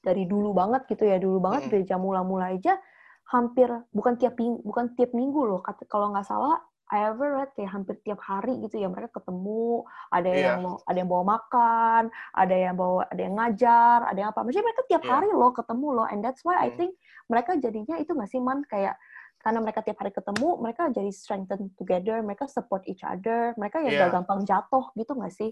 dari 0.01 0.25
dulu 0.25 0.57
banget 0.57 0.89
gitu 0.89 1.05
ya. 1.05 1.21
Dulu 1.21 1.37
banget 1.37 1.69
mm. 1.69 1.71
dari 1.77 1.83
jam 1.85 2.01
mula-mula 2.01 2.49
aja 2.49 2.81
hampir 3.29 3.69
bukan 3.93 4.17
tiap 4.17 4.33
bukan 4.41 4.97
tiap 4.97 5.13
minggu 5.13 5.45
loh. 5.45 5.61
Kalau 5.61 6.09
nggak 6.09 6.25
salah 6.25 6.57
I 6.93 7.09
ever 7.09 7.41
read 7.41 7.49
kayak 7.57 7.73
hampir 7.73 7.97
tiap 8.05 8.21
hari 8.21 8.61
gitu 8.61 8.77
ya 8.77 8.85
mereka 8.85 9.17
ketemu, 9.17 9.81
ada 10.13 10.29
yeah. 10.29 10.53
yang 10.53 10.57
mau 10.61 10.77
ada 10.85 10.97
yang 11.01 11.09
bawa 11.09 11.23
makan, 11.25 12.03
ada 12.37 12.53
yang 12.53 12.75
bawa 12.77 13.01
ada 13.09 13.21
yang 13.25 13.33
ngajar, 13.33 13.97
ada 14.05 14.17
yang 14.21 14.29
apa. 14.29 14.45
Maksudnya 14.45 14.65
mereka 14.69 14.83
tiap 14.85 15.03
yeah. 15.03 15.11
hari 15.17 15.29
loh 15.33 15.49
ketemu 15.49 15.87
loh 15.89 16.05
and 16.05 16.21
that's 16.21 16.45
why 16.45 16.61
hmm. 16.61 16.65
I 16.65 16.69
think 16.77 16.93
mereka 17.25 17.57
jadinya 17.57 17.97
itu 17.97 18.13
nggak 18.13 18.29
sih 18.29 18.37
man 18.37 18.61
kayak 18.69 18.93
karena 19.41 19.59
mereka 19.59 19.81
tiap 19.81 19.97
hari 19.99 20.13
ketemu, 20.13 20.49
mereka 20.61 20.87
jadi 20.93 21.11
strengthen 21.11 21.73
together, 21.75 22.21
mereka 22.23 22.45
support 22.47 22.85
each 22.87 23.03
other, 23.03 23.51
mereka 23.59 23.81
ya 23.83 23.89
yeah. 23.89 24.01
gak 24.07 24.23
gampang 24.23 24.45
jatuh 24.47 24.87
gitu 24.95 25.11
nggak 25.17 25.33
sih? 25.35 25.51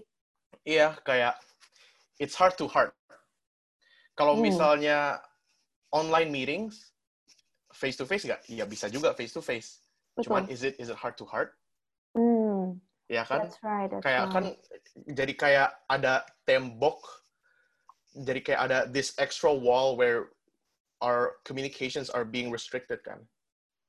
Iya, 0.64 0.78
yeah, 0.78 0.90
kayak 1.04 1.34
it's 2.22 2.38
hard 2.38 2.54
to 2.56 2.70
heart. 2.70 2.94
Kalau 4.14 4.38
hmm. 4.38 4.48
misalnya 4.48 5.18
online 5.90 6.30
meetings 6.30 6.94
face 7.74 7.98
to 7.98 8.06
face 8.06 8.24
nggak? 8.24 8.46
Iya 8.46 8.64
bisa 8.64 8.86
juga 8.86 9.10
face 9.12 9.34
to 9.34 9.42
face 9.42 9.81
Betul. 10.16 10.24
Cuman 10.28 10.44
is 10.52 10.62
it 10.62 10.76
is 10.76 10.92
it 10.92 10.98
heart 10.98 11.16
to 11.16 11.24
heart? 11.24 11.56
Hmm. 12.12 12.80
Ya 13.08 13.24
kan? 13.24 13.48
That's 13.48 13.60
right, 13.64 13.88
that's 13.88 14.04
kayak 14.04 14.28
right. 14.28 14.34
kan 14.34 14.44
jadi 15.12 15.32
kayak 15.36 15.68
ada 15.88 16.24
tembok, 16.48 17.00
jadi 18.16 18.40
kayak 18.40 18.60
ada 18.68 18.78
this 18.88 19.16
extra 19.16 19.52
wall 19.52 19.96
where 19.96 20.32
our 21.00 21.40
communications 21.44 22.08
are 22.08 22.24
being 22.24 22.52
restricted 22.52 23.00
kan? 23.04 23.20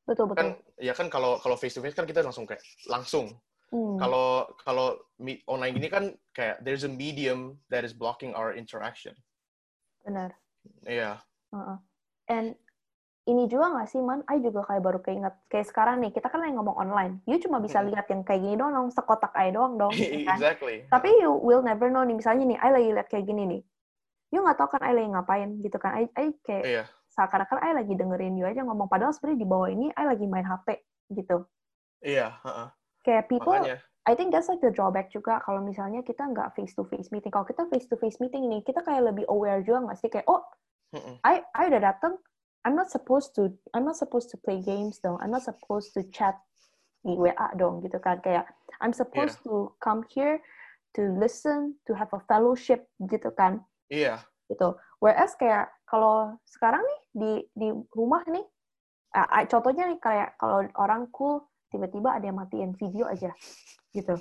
Betul 0.08 0.32
betul. 0.32 0.40
Kan 0.40 0.48
ya 0.80 0.92
kan 0.96 1.08
kalau 1.08 1.40
kalau 1.40 1.56
face 1.56 1.76
to 1.76 1.84
face 1.84 1.96
kan 1.96 2.08
kita 2.08 2.24
langsung 2.24 2.48
kayak 2.48 2.64
langsung. 2.88 3.36
Hmm. 3.72 3.98
Kalau 3.98 4.48
kalau 4.64 4.88
online 5.48 5.76
ini 5.80 5.88
kan 5.88 6.14
kayak 6.36 6.62
there's 6.64 6.84
a 6.84 6.92
medium 6.92 7.58
that 7.72 7.88
is 7.88 7.96
blocking 7.96 8.36
our 8.36 8.52
interaction. 8.56 9.16
Benar. 10.04 10.36
Iya. 10.88 11.20
Yeah. 11.20 11.56
Uh 11.56 11.58
-uh. 11.58 11.78
And 12.32 12.56
ini 13.24 13.48
juga 13.48 13.66
nggak 13.74 13.88
sih 13.92 14.02
man, 14.04 14.20
I 14.28 14.38
juga 14.44 14.68
kayak 14.68 14.84
baru 14.84 15.00
keinget 15.00 15.36
kayak 15.48 15.68
sekarang 15.72 15.96
nih 16.04 16.12
kita 16.12 16.28
kan 16.28 16.44
lagi 16.44 16.54
ngomong 16.60 16.76
online, 16.76 17.14
you 17.24 17.40
cuma 17.40 17.64
bisa 17.64 17.80
Hmm. 17.80 17.88
lihat 17.88 18.06
yang 18.12 18.22
kayak 18.28 18.42
gini 18.44 18.56
doang, 18.60 18.92
sekotak 18.92 19.32
I 19.40 19.50
doang 19.56 19.80
dong, 19.80 19.96
gitu 20.04 20.20
kan? 20.28 20.40
exactly. 20.40 20.84
Tapi 20.92 21.10
you 21.24 21.32
will 21.32 21.64
never 21.64 21.88
know 21.88 22.04
nih, 22.04 22.16
misalnya 22.20 22.44
nih, 22.46 22.60
I 22.60 22.70
lagi 22.76 22.90
lihat 22.92 23.08
kayak 23.08 23.26
gini 23.26 23.44
nih, 23.48 23.62
you 24.36 24.40
nggak 24.44 24.58
tahu 24.60 24.70
kan 24.76 24.82
I 24.84 24.92
lagi 24.98 25.10
ngapain 25.16 25.50
gitu 25.64 25.78
kan, 25.80 25.92
I, 25.96 26.04
I 26.20 26.26
kayak 26.44 26.66
Iya, 26.66 26.84
seakan-akan 27.16 27.60
I 27.64 27.72
lagi 27.80 27.94
dengerin 27.96 28.36
you 28.36 28.46
aja 28.48 28.62
ngomong, 28.68 28.88
padahal 28.92 29.14
sebenarnya 29.16 29.40
di 29.44 29.48
bawah 29.48 29.70
ini 29.72 29.88
I 29.96 30.04
lagi 30.08 30.26
main 30.28 30.48
HP 30.48 30.68
gitu. 31.16 31.48
iya, 32.02 32.28
heeh. 32.44 32.70
Kayak 33.04 33.28
people, 33.32 33.52
makanya. 33.54 33.76
I 34.04 34.14
think 34.16 34.32
that's 34.36 34.52
like 34.52 34.60
the 34.60 34.72
drawback 34.72 35.08
juga 35.12 35.40
kalau 35.44 35.64
misalnya 35.64 36.04
kita 36.04 36.28
nggak 36.28 36.56
face 36.56 36.76
to 36.76 36.84
face 36.92 37.08
meeting. 37.12 37.32
Kalau 37.32 37.48
kita 37.48 37.64
face 37.72 37.88
to 37.88 37.96
face 38.00 38.20
meeting 38.20 38.48
nih, 38.52 38.60
kita 38.64 38.84
kayak 38.84 39.12
lebih 39.12 39.26
aware 39.32 39.64
juga 39.64 39.80
nggak 39.92 39.98
sih 40.00 40.10
kayak 40.12 40.28
oh 40.28 40.44
Mm-mm. 40.94 41.18
I 41.24 41.44
I 41.56 41.64
udah 41.72 41.82
datang, 41.84 42.20
I'm 42.64 42.76
not 42.76 42.88
supposed 42.90 43.36
to 43.36 43.52
I'm 43.76 43.84
not 43.84 44.00
supposed 44.00 44.32
to 44.32 44.38
play 44.40 44.64
games 44.64 45.00
dong. 45.04 45.20
I'm 45.20 45.32
not 45.32 45.44
supposed 45.44 45.92
to 46.00 46.08
chat 46.12 46.40
di 47.04 47.20
WA 47.20 47.52
dong 47.60 47.84
gitu 47.84 48.00
kan 48.00 48.24
kayak 48.24 48.48
I'm 48.80 48.96
supposed 48.96 49.44
to 49.44 49.76
come 49.84 50.08
here 50.08 50.40
to 50.96 51.02
listen, 51.20 51.76
to 51.84 51.92
have 52.00 52.08
a 52.16 52.22
fellowship 52.30 52.88
gitu 53.04 53.34
kan 53.36 53.60
Iya, 53.92 54.24
gitu. 54.48 54.80
Whereas 55.04 55.36
kayak 55.36 55.68
kalau 55.84 56.40
sekarang 56.48 56.80
nih 56.82 57.02
di 57.12 57.32
di 57.54 57.68
rumah 57.92 58.24
nih, 58.26 58.46
ah, 59.14 59.44
contohnya 59.46 59.86
nih 59.92 60.00
kayak 60.00 60.40
kalau 60.40 60.64
orang 60.80 61.12
cool 61.12 61.52
tiba-tiba 61.70 62.16
ada 62.16 62.26
yang 62.32 62.40
matiin 62.40 62.72
video 62.80 63.06
aja 63.12 63.36
gitu. 63.92 64.16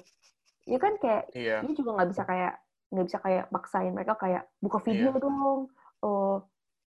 Ya 0.67 0.79
kan 0.83 0.99
kayak 0.99 1.31
iya, 1.39 1.63
ini 1.63 1.73
juga 1.79 1.95
nggak 2.03 2.11
bisa 2.11 2.23
kayak 2.27 2.53
nggak 2.93 3.07
bisa 3.09 3.19
kayak 3.23 3.45
maksain 3.55 3.93
mereka 3.95 4.15
kayak 4.19 4.43
buka 4.59 4.79
video 4.83 5.15
Iya. 5.15 5.23
dong, 5.23 5.61
oh 6.03 6.37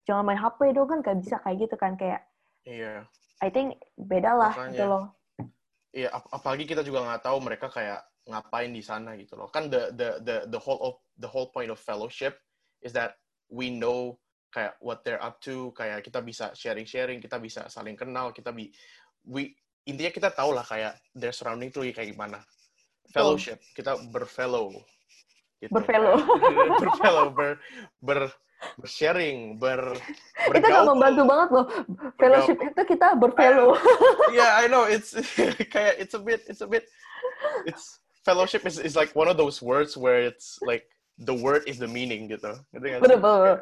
jangan 0.04 0.24
main 0.26 0.40
HP 0.40 0.74
dong 0.74 0.88
kan 0.90 1.00
nggak 1.02 1.18
bisa 1.22 1.36
kayak 1.42 1.58
gitu 1.62 1.76
kan 1.78 1.94
kayak 1.96 2.22
iya. 2.66 3.06
I 3.42 3.50
think 3.50 3.78
beda 3.98 4.38
lah 4.38 4.54
Makanya. 4.54 4.72
gitu 4.74 4.86
loh. 4.86 5.06
Iya, 5.92 6.08
ap- 6.14 6.30
apalagi 6.32 6.64
kita 6.64 6.86
juga 6.86 7.04
nggak 7.04 7.26
tahu 7.26 7.38
mereka 7.42 7.68
kayak 7.68 8.00
ngapain 8.30 8.70
di 8.70 8.80
sana 8.80 9.18
gitu 9.18 9.34
loh. 9.34 9.50
Kan 9.50 9.68
the 9.68 9.90
the 9.92 10.10
the 10.22 10.36
the 10.48 10.60
whole 10.62 10.78
of 10.80 10.94
the 11.18 11.26
whole 11.26 11.50
point 11.50 11.74
of 11.74 11.82
fellowship 11.82 12.38
is 12.80 12.94
that 12.94 13.18
we 13.50 13.68
know 13.68 14.16
kayak 14.54 14.78
what 14.80 15.02
they're 15.02 15.20
up 15.20 15.42
to, 15.42 15.74
kayak 15.74 16.06
kita 16.06 16.22
bisa 16.22 16.54
sharing-sharing, 16.54 17.18
kita 17.18 17.42
bisa 17.42 17.66
saling 17.68 17.98
kenal, 17.98 18.30
kita 18.30 18.54
bi 18.54 18.70
we 19.26 19.52
intinya 19.84 20.14
kita 20.14 20.30
tahu 20.30 20.54
lah 20.54 20.64
kayak 20.64 20.96
their 21.12 21.34
surrounding 21.34 21.74
tuh 21.74 21.82
kayak 21.90 22.14
gimana. 22.14 22.40
Fellowship, 23.12 23.60
kita 23.76 23.98
berfellow. 24.14 24.72
Gitu, 25.60 25.74
Berfellow. 25.74 26.16
berfellow, 26.82 27.28
ber 27.34 27.58
ber 28.00 28.30
bersharing, 28.80 29.58
ber 29.58 29.94
Itu 30.56 30.66
nggak 30.66 30.86
bergaul. 30.86 30.90
membantu 30.94 31.22
banget 31.28 31.50
loh. 31.54 31.66
Fellowship 32.18 32.58
itu 32.62 32.82
kita 32.98 33.08
berfellow. 33.18 33.78
yeah, 34.34 34.58
I 34.58 34.66
know. 34.70 34.86
It's 34.86 35.14
kayak 35.74 35.98
it's 36.02 36.14
a 36.14 36.22
bit 36.22 36.46
it's 36.46 36.62
a 36.62 36.70
bit 36.70 36.86
it's 37.66 38.02
fellowship 38.26 38.66
is 38.66 38.78
is 38.78 38.94
like 38.94 39.14
one 39.18 39.28
of 39.28 39.38
those 39.38 39.62
words 39.62 39.98
where 39.98 40.22
it's 40.22 40.62
like 40.62 40.86
the 41.22 41.34
word 41.34 41.66
is 41.66 41.78
the 41.82 41.90
meaning 41.90 42.30
gitu. 42.30 42.58
Bener 42.74 43.02
bener. 43.02 43.62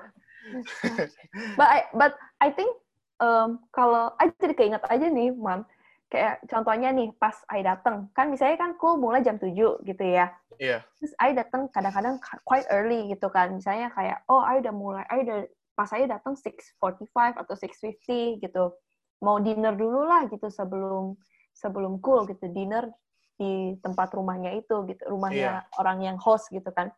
but 1.59 1.67
I 1.67 1.79
but 1.93 2.13
I 2.41 2.49
think 2.49 2.71
um, 3.19 3.59
kalau 3.75 4.15
I 4.19 4.31
jadi 4.39 4.55
keinget 4.55 4.83
aja 4.87 5.07
nih, 5.07 5.35
Man. 5.35 5.67
Kayak 6.09 6.41
contohnya 6.49 6.89
nih 6.89 7.13
pas 7.21 7.37
I 7.53 7.61
datang, 7.61 8.09
kan 8.17 8.33
misalnya 8.33 8.57
kan 8.57 8.73
cool 8.81 8.97
mulai 8.97 9.21
jam 9.21 9.37
7 9.37 9.77
gitu 9.85 10.03
ya. 10.03 10.33
Iya, 10.57 10.81
Terus 10.97 11.13
I 11.21 11.37
datang 11.37 11.69
kadang-kadang 11.69 12.17
quite 12.43 12.65
early 12.73 13.13
gitu 13.13 13.29
kan. 13.29 13.53
Misalnya 13.53 13.93
kayak 13.93 14.25
oh 14.25 14.41
I 14.41 14.57
udah 14.57 14.73
mulai 14.73 15.05
I 15.07 15.21
udah 15.21 15.45
pas 15.77 15.85
saya 15.85 16.09
datang 16.09 16.33
6:45 16.33 17.37
atau 17.37 17.53
6:50 17.53 18.41
gitu. 18.41 18.73
Mau 19.21 19.37
dinner 19.37 19.77
dulu 19.77 20.03
lah 20.09 20.25
gitu 20.27 20.49
sebelum 20.49 21.13
sebelum 21.53 22.01
cool 22.01 22.25
gitu. 22.25 22.49
Dinner 22.49 22.89
di 23.37 23.77
tempat 23.79 24.09
rumahnya 24.17 24.57
itu 24.57 24.89
gitu. 24.89 25.05
Rumahnya 25.13 25.69
orang 25.77 26.03
yang 26.03 26.17
host 26.17 26.49
gitu 26.49 26.73
kan 26.73 26.89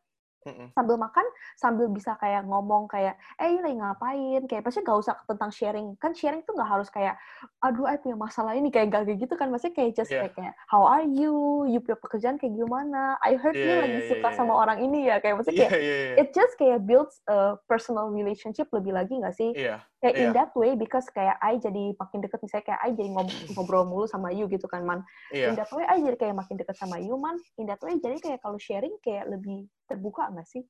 Mm-mm. 0.41 0.73
sambil 0.73 0.97
makan 0.97 1.25
sambil 1.53 1.85
bisa 1.85 2.17
kayak 2.17 2.41
ngomong 2.49 2.89
kayak 2.89 3.13
eh 3.37 3.53
ini 3.53 3.61
lagi 3.61 3.77
ngapain 3.77 4.41
kayak 4.49 4.65
pasti 4.65 4.81
gak 4.81 4.97
usah 4.97 5.13
tentang 5.29 5.53
sharing 5.53 5.93
kan 6.01 6.17
sharing 6.17 6.41
tuh 6.41 6.57
nggak 6.57 6.65
harus 6.65 6.89
kayak 6.89 7.13
aduh 7.61 7.85
aku 7.85 8.09
punya 8.09 8.17
masalah 8.17 8.57
ini 8.57 8.73
kayak 8.73 8.89
gak 8.89 9.05
kayak 9.05 9.21
gitu 9.21 9.33
kan 9.37 9.53
maksudnya 9.53 9.77
kayak 9.77 9.91
just 9.93 10.09
Yeah. 10.09 10.25
kayak, 10.25 10.33
kayak 10.33 10.53
how 10.65 10.81
are 10.81 11.05
you 11.05 11.63
you 11.69 11.77
punya 11.77 11.93
pekerjaan 12.01 12.41
kayak 12.41 12.57
gimana 12.57 13.21
I 13.21 13.37
heard 13.37 13.53
you 13.53 13.69
Yeah, 13.69 13.85
lagi 13.85 13.99
yeah, 14.01 14.09
suka 14.09 14.27
yeah, 14.27 14.35
sama 14.35 14.53
yeah. 14.57 14.61
orang 14.65 14.77
ini 14.81 14.99
ya 15.05 15.15
kayak 15.21 15.35
maksudnya 15.37 15.61
Iya, 15.61 15.69
kayak 15.69 15.83
iya, 15.85 15.95
iya. 16.01 16.15
it 16.17 16.27
just 16.33 16.53
kayak 16.57 16.79
builds 16.83 17.21
a 17.29 17.61
personal 17.69 18.09
relationship 18.09 18.65
lebih 18.73 18.97
lagi 18.97 19.13
nggak 19.21 19.37
sih 19.37 19.53
Iya, 19.53 19.85
kayak 20.01 20.15
in 20.17 20.29
Iya. 20.29 20.33
that 20.33 20.51
way 20.57 20.73
because 20.73 21.05
kayak 21.13 21.37
I 21.39 21.61
jadi 21.61 21.93
makin 21.95 22.25
deket 22.25 22.41
misalnya 22.41 22.65
kayak 22.73 22.81
I 22.81 22.89
jadi 22.97 23.09
ngob- 23.13 23.37
ngobrol 23.53 23.85
mulu 23.85 24.09
sama 24.09 24.33
you 24.33 24.49
gitu 24.49 24.65
kan 24.65 24.81
man 24.81 25.05
iya. 25.29 25.53
in 25.53 25.55
that 25.55 25.69
way 25.69 25.85
I 25.85 26.01
jadi 26.01 26.17
kayak 26.17 26.35
makin 26.41 26.57
deket 26.57 26.75
sama 26.81 26.97
you 26.97 27.13
man 27.21 27.37
in 27.61 27.69
that 27.69 27.77
way 27.85 28.01
jadi 28.01 28.17
kayak 28.17 28.41
kalau 28.41 28.57
sharing 28.57 28.97
kayak 29.05 29.29
lebih 29.29 29.69
terbuka 29.85 30.27
nggak 30.33 30.49
sih 30.49 30.65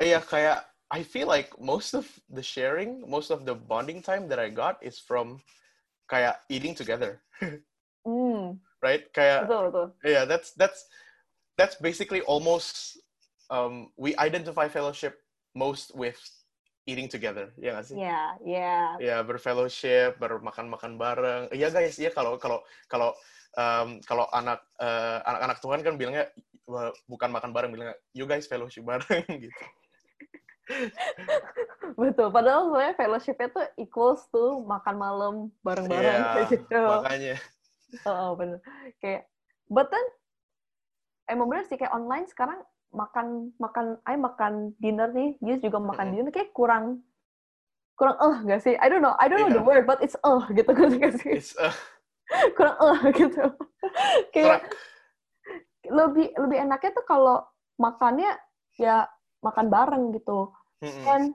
Iya, 0.00 0.24
kayak 0.24 0.64
I 0.88 1.04
feel 1.04 1.28
like 1.28 1.52
most 1.60 1.92
of 1.92 2.08
the 2.32 2.40
sharing, 2.40 3.04
most 3.04 3.28
of 3.28 3.44
the 3.44 3.52
bonding 3.52 4.00
time 4.00 4.32
that 4.32 4.40
I 4.40 4.48
got 4.48 4.80
is 4.80 4.96
from 4.96 5.44
kayak 6.08 6.40
eating 6.48 6.72
together, 6.72 7.20
hmm 8.08 8.56
right? 8.80 9.04
Kayak 9.12 9.44
betul 9.46 9.68
betul 9.70 9.86
yeah 10.02 10.24
that's 10.24 10.56
that's 10.56 10.88
that's 11.60 11.76
basically 11.78 12.24
almost 12.24 12.96
um, 13.52 13.92
we 14.00 14.16
identify 14.16 14.72
fellowship 14.72 15.20
most 15.52 15.92
with 15.92 16.16
eating 16.88 17.08
together 17.08 17.52
ya 17.60 17.76
nggak 17.76 17.86
sih 17.86 17.96
Ya, 17.98 18.34
ya. 18.40 18.96
ya 18.98 19.16
berfellowship 19.20 20.16
bermakan-makan 20.16 20.96
bareng 20.96 21.42
iya 21.52 21.68
guys 21.68 21.96
iya 22.00 22.10
kalau 22.12 22.40
kalau 22.40 22.64
kalau 22.88 23.12
um, 23.56 24.00
kalau 24.04 24.26
anak 24.32 24.64
eh, 24.80 25.18
anak-anak 25.24 25.58
Tuhan 25.60 25.80
kan 25.84 25.94
bilangnya 26.00 26.26
bukan 27.10 27.30
makan 27.34 27.50
bareng 27.50 27.70
bilangnya 27.74 27.96
you 28.14 28.24
guys 28.24 28.46
fellowship 28.46 28.86
bareng 28.86 29.26
gitu 29.44 29.64
Betul. 31.98 32.30
Padahal 32.30 32.70
sebenarnya 32.70 32.94
fellowship 32.94 33.36
itu 33.42 33.60
equals 33.74 34.22
to 34.30 34.62
makan 34.62 34.96
malam 35.02 35.34
bareng-bareng 35.66 36.22
Iya, 36.22 36.30
kayak 36.30 36.48
gitu. 36.54 36.78
makanya 36.86 37.36
Oh, 38.06 38.38
bener. 38.38 38.62
Kayak, 39.02 39.26
but 39.66 39.90
then, 39.90 40.06
emang 41.26 41.50
bener 41.50 41.66
sih 41.66 41.74
kayak 41.74 41.90
online 41.90 42.30
sekarang 42.30 42.62
makan 42.90 43.54
makan, 43.56 43.98
I 44.04 44.18
makan 44.18 44.74
dinner 44.78 45.10
nih, 45.14 45.38
Yus 45.40 45.62
juga 45.62 45.78
makan 45.78 46.10
Mm-mm. 46.10 46.14
dinner 46.14 46.32
kayak 46.34 46.50
kurang 46.52 47.02
kurang 47.94 48.16
eh 48.18 48.36
gak 48.48 48.62
sih? 48.64 48.74
I 48.80 48.88
don't 48.88 49.04
know, 49.04 49.12
I 49.20 49.28
don't 49.28 49.38
know 49.38 49.52
the 49.52 49.60
Iya. 49.60 49.66
word, 49.66 49.84
but 49.84 50.00
it's 50.00 50.16
eh 50.16 50.42
gitu 50.56 50.70
kan 50.78 50.90
sih? 51.20 51.30
it's 51.30 51.52
uh, 51.56 51.72
kurang 52.56 52.76
eh 52.80 52.98
gitu. 53.12 53.44
kayak 54.34 54.64
lebih 55.90 56.30
lebih 56.36 56.58
enaknya 56.60 56.90
tuh 56.94 57.04
kalau 57.04 57.42
makannya 57.76 58.36
ya 58.76 59.08
makan 59.40 59.66
bareng 59.68 60.04
gitu. 60.14 60.52
And 61.06 61.32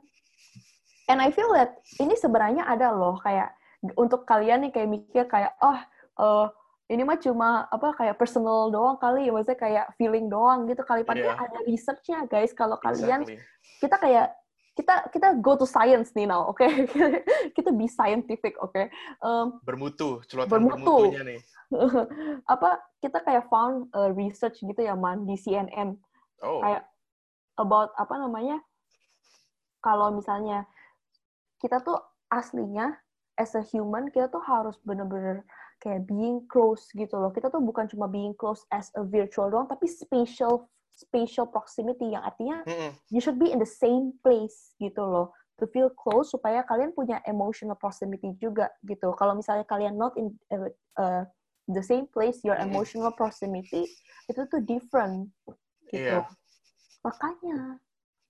and 1.05 1.19
I 1.21 1.29
feel 1.29 1.49
that 1.53 1.81
ini 2.01 2.17
sebenarnya 2.17 2.65
ada 2.65 2.93
loh 2.93 3.17
kayak 3.21 3.53
untuk 3.97 4.25
kalian 4.25 4.65
nih 4.65 4.71
kayak 4.73 4.89
mikir 4.89 5.23
kayak 5.29 5.53
oh 5.61 5.77
eh, 6.17 6.47
ini 6.85 7.01
mah 7.01 7.17
cuma 7.17 7.65
apa 7.65 7.93
kayak 7.93 8.15
personal 8.15 8.69
doang 8.69 8.95
kali 8.95 9.25
maksudnya 9.27 9.57
kayak 9.57 9.85
feeling 9.95 10.29
doang 10.29 10.65
gitu 10.65 10.81
kali. 10.81 11.01
Padahal 11.01 11.33
Iya. 11.33 11.41
ada 11.41 11.59
researchnya 11.63 12.19
guys. 12.25 12.51
Kalau 12.51 12.77
kalian 12.77 13.25
Exactly. 13.25 13.41
kita 13.79 13.95
kayak 13.97 14.27
kita 14.75 14.95
kita 15.07 15.27
go 15.39 15.55
to 15.55 15.63
science 15.63 16.11
nih 16.11 16.27
now 16.27 16.51
oke 16.51 16.59
kita 17.55 17.71
be 17.71 17.87
scientific 17.87 18.59
oke 18.59 18.91
Em, 19.17 19.45
bermutu 19.63 20.19
celotehan 20.27 20.51
Bermutu. 20.51 21.15
bermutunya 21.15 21.23
nih. 21.23 21.39
Apa 22.53 22.69
kita 22.99 23.23
kayak 23.23 23.47
found 23.47 23.87
a 23.95 24.11
research 24.11 24.59
gitu 24.59 24.77
ya 24.77 24.93
man 24.93 25.23
di 25.23 25.33
CNN 25.35 25.95
oh. 26.43 26.59
Kayak 26.59 26.91
about 27.55 27.95
apa 27.95 28.19
namanya 28.19 28.59
kalau 29.79 30.11
misalnya 30.11 30.67
kita 31.57 31.79
tuh 31.79 31.95
aslinya 32.27 32.99
as 33.33 33.55
a 33.55 33.63
human 33.63 34.11
kita 34.11 34.27
tuh 34.27 34.43
harus 34.43 34.75
bener-bener 34.83 35.47
kayak 35.85 36.09
being 36.09 36.41
close 36.49 36.89
gitu 36.97 37.13
loh. 37.13 37.29
Kita 37.29 37.53
tuh 37.53 37.61
bukan 37.61 37.85
cuma 37.85 38.09
being 38.09 38.33
close 38.33 38.65
as 38.73 38.89
a 38.97 39.05
virtual 39.05 39.53
doang 39.53 39.69
tapi 39.69 39.85
spatial 39.85 40.65
spatial 40.95 41.45
proximity 41.45 42.15
yang 42.15 42.23
artinya 42.23 42.63
you 43.13 43.19
should 43.21 43.37
be 43.37 43.53
in 43.53 43.61
the 43.61 43.69
same 43.69 44.17
place 44.25 44.73
gitu 44.81 45.05
loh. 45.05 45.29
To 45.61 45.69
feel 45.69 45.93
close 45.93 46.33
supaya 46.33 46.65
kalian 46.67 46.91
punya 46.91 47.21
emotional 47.29 47.77
proximity 47.77 48.33
juga 48.41 48.73
gitu. 48.83 49.13
Kalau 49.13 49.37
misalnya 49.37 49.63
kalian 49.63 49.95
not 49.95 50.17
in 50.19 50.33
uh, 50.51 50.67
uh, 50.99 51.23
the 51.69 51.85
same 51.85 52.09
place 52.09 52.41
your 52.41 52.57
emotional 52.57 53.13
proximity 53.13 53.85
itu 54.25 54.41
tuh 54.49 54.61
different 54.65 55.29
gitu. 55.89 56.21
Iya. 56.21 56.25
makanya 57.05 57.77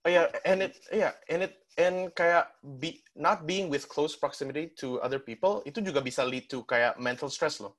Oh 0.06 0.10
yeah, 0.14 0.30
and 0.46 0.62
it 0.62 0.78
yeah, 0.94 1.18
and 1.34 1.42
it 1.42 1.66
and 1.82 2.14
kayak 2.14 2.54
be 2.78 3.02
not 3.18 3.50
being 3.50 3.74
with 3.74 3.90
close 3.90 4.14
proximity 4.14 4.70
to 4.78 5.02
other 5.02 5.18
people 5.18 5.66
itu 5.66 5.82
juga 5.82 5.98
bisa 6.06 6.22
lead 6.22 6.46
to 6.46 6.62
kayak 6.70 7.02
mental 7.02 7.26
stress 7.26 7.58
loh. 7.58 7.74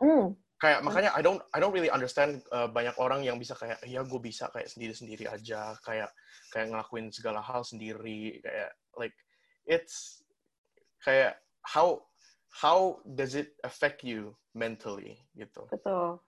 hmm, 0.00 0.32
Kayak 0.56 0.80
makanya 0.80 1.12
I 1.12 1.20
don't 1.20 1.44
I 1.52 1.60
don't 1.60 1.76
really 1.76 1.92
understand 1.92 2.40
uh, 2.48 2.64
banyak 2.64 2.96
orang 2.96 3.28
yang 3.28 3.36
bisa 3.36 3.52
kayak 3.52 3.76
ya 3.84 4.00
gue 4.08 4.20
bisa 4.24 4.48
kayak 4.56 4.72
sendiri-sendiri 4.72 5.28
aja, 5.28 5.76
kayak 5.84 6.08
kayak 6.48 6.72
ngelakuin 6.72 7.12
segala 7.12 7.44
hal 7.44 7.60
sendiri, 7.60 8.40
kayak 8.40 8.72
like 8.96 9.12
it's 9.68 10.24
kayak 11.04 11.36
how 11.60 12.08
how 12.56 13.04
does 13.04 13.36
it 13.36 13.52
affect 13.68 14.00
you 14.00 14.32
mentally 14.56 15.20
gitu. 15.36 15.68
Betul. 15.68 16.24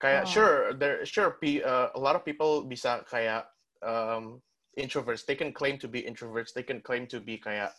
Kayak 0.00 0.24
Oh. 0.24 0.32
sure 0.32 0.56
there 0.72 1.04
sure 1.04 1.36
pe- 1.36 1.60
uh, 1.60 1.92
a 1.92 2.00
lot 2.00 2.16
of 2.16 2.24
people 2.24 2.64
bisa 2.64 3.04
kayak 3.04 3.44
um, 3.82 4.40
introverts. 4.78 5.26
They 5.26 5.34
can 5.34 5.52
claim 5.52 5.78
to 5.78 5.88
be 5.88 6.02
introverts. 6.02 6.52
They 6.54 6.62
can 6.62 6.80
claim 6.80 7.06
to 7.08 7.20
be 7.20 7.38
kayak 7.38 7.72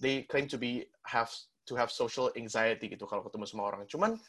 they 0.00 0.22
claim 0.22 0.46
to 0.48 0.58
be 0.58 0.86
have 1.04 1.32
to 1.66 1.74
have 1.74 1.90
social 1.90 2.30
anxiety 2.36 2.88
gitu 2.88 3.08
kalau 3.08 3.26
ketemu 3.26 3.44
sama 3.48 3.62
orang. 3.66 3.82
Cuman 3.90 4.20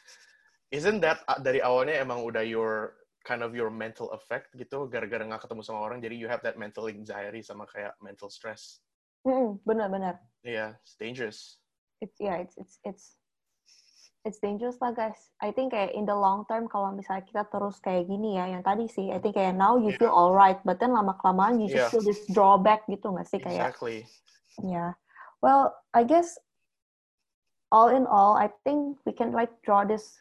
isn't 0.74 1.00
that 1.00 1.22
uh, 1.28 1.38
dari 1.40 1.62
awalnya 1.62 1.96
emang 2.00 2.24
udah 2.24 2.42
your 2.44 2.98
kind 3.24 3.44
of 3.44 3.54
your 3.54 3.68
mental 3.68 4.08
effect 4.16 4.52
gitu 4.56 4.88
gara-gara 4.88 5.20
nggak 5.20 5.44
ketemu 5.44 5.60
sama 5.60 5.84
orang 5.84 6.00
jadi 6.00 6.16
you 6.16 6.24
have 6.30 6.40
that 6.40 6.56
mental 6.56 6.88
anxiety 6.88 7.44
sama 7.44 7.68
kayak 7.68 7.92
mental 8.00 8.32
stress. 8.32 8.80
Mm-mm, 9.26 9.60
benar-benar. 9.66 10.16
Yeah, 10.46 10.78
it's 10.80 10.96
dangerous. 10.96 11.58
It's 12.00 12.16
yeah, 12.22 12.38
it's 12.38 12.54
it's 12.56 12.78
it's 12.86 13.04
it's 14.28 14.36
dangerous 14.44 14.76
lah 14.84 14.92
guys. 14.92 15.32
I 15.40 15.48
think 15.48 15.72
kayak 15.72 15.96
in 15.96 16.04
the 16.04 16.12
long 16.12 16.44
term 16.44 16.68
kalau 16.68 16.92
misalnya 16.92 17.24
kita 17.24 17.48
terus 17.48 17.80
kayak 17.80 18.04
gini 18.04 18.36
ya, 18.36 18.44
yang 18.52 18.60
tadi 18.60 18.84
sih, 18.84 19.08
I 19.08 19.16
think 19.16 19.40
kayak 19.40 19.56
now 19.56 19.80
you 19.80 19.88
feel 19.96 20.12
Yeah. 20.12 20.20
alright, 20.20 20.60
but 20.68 20.76
then 20.76 20.92
lama 20.92 21.16
kelamaan 21.16 21.56
you 21.56 21.72
just 21.72 21.88
Yeah. 21.88 21.92
feel 21.96 22.04
this 22.04 22.20
drawback 22.28 22.84
gitu 22.84 23.08
nggak 23.08 23.24
sih 23.24 23.40
kayak 23.40 23.72
Exactly. 23.72 24.04
Yeah. 24.60 25.00
Well, 25.40 25.72
I 25.96 26.04
guess 26.04 26.36
all 27.72 27.88
in 27.88 28.04
all, 28.04 28.36
I 28.36 28.52
think 28.68 29.00
we 29.08 29.16
can 29.16 29.32
like 29.32 29.50
draw 29.64 29.88
this 29.88 30.20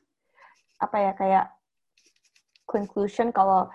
apa 0.80 0.96
ya 0.96 1.12
kayak 1.18 1.46
conclusion 2.70 3.36
kalau 3.36 3.68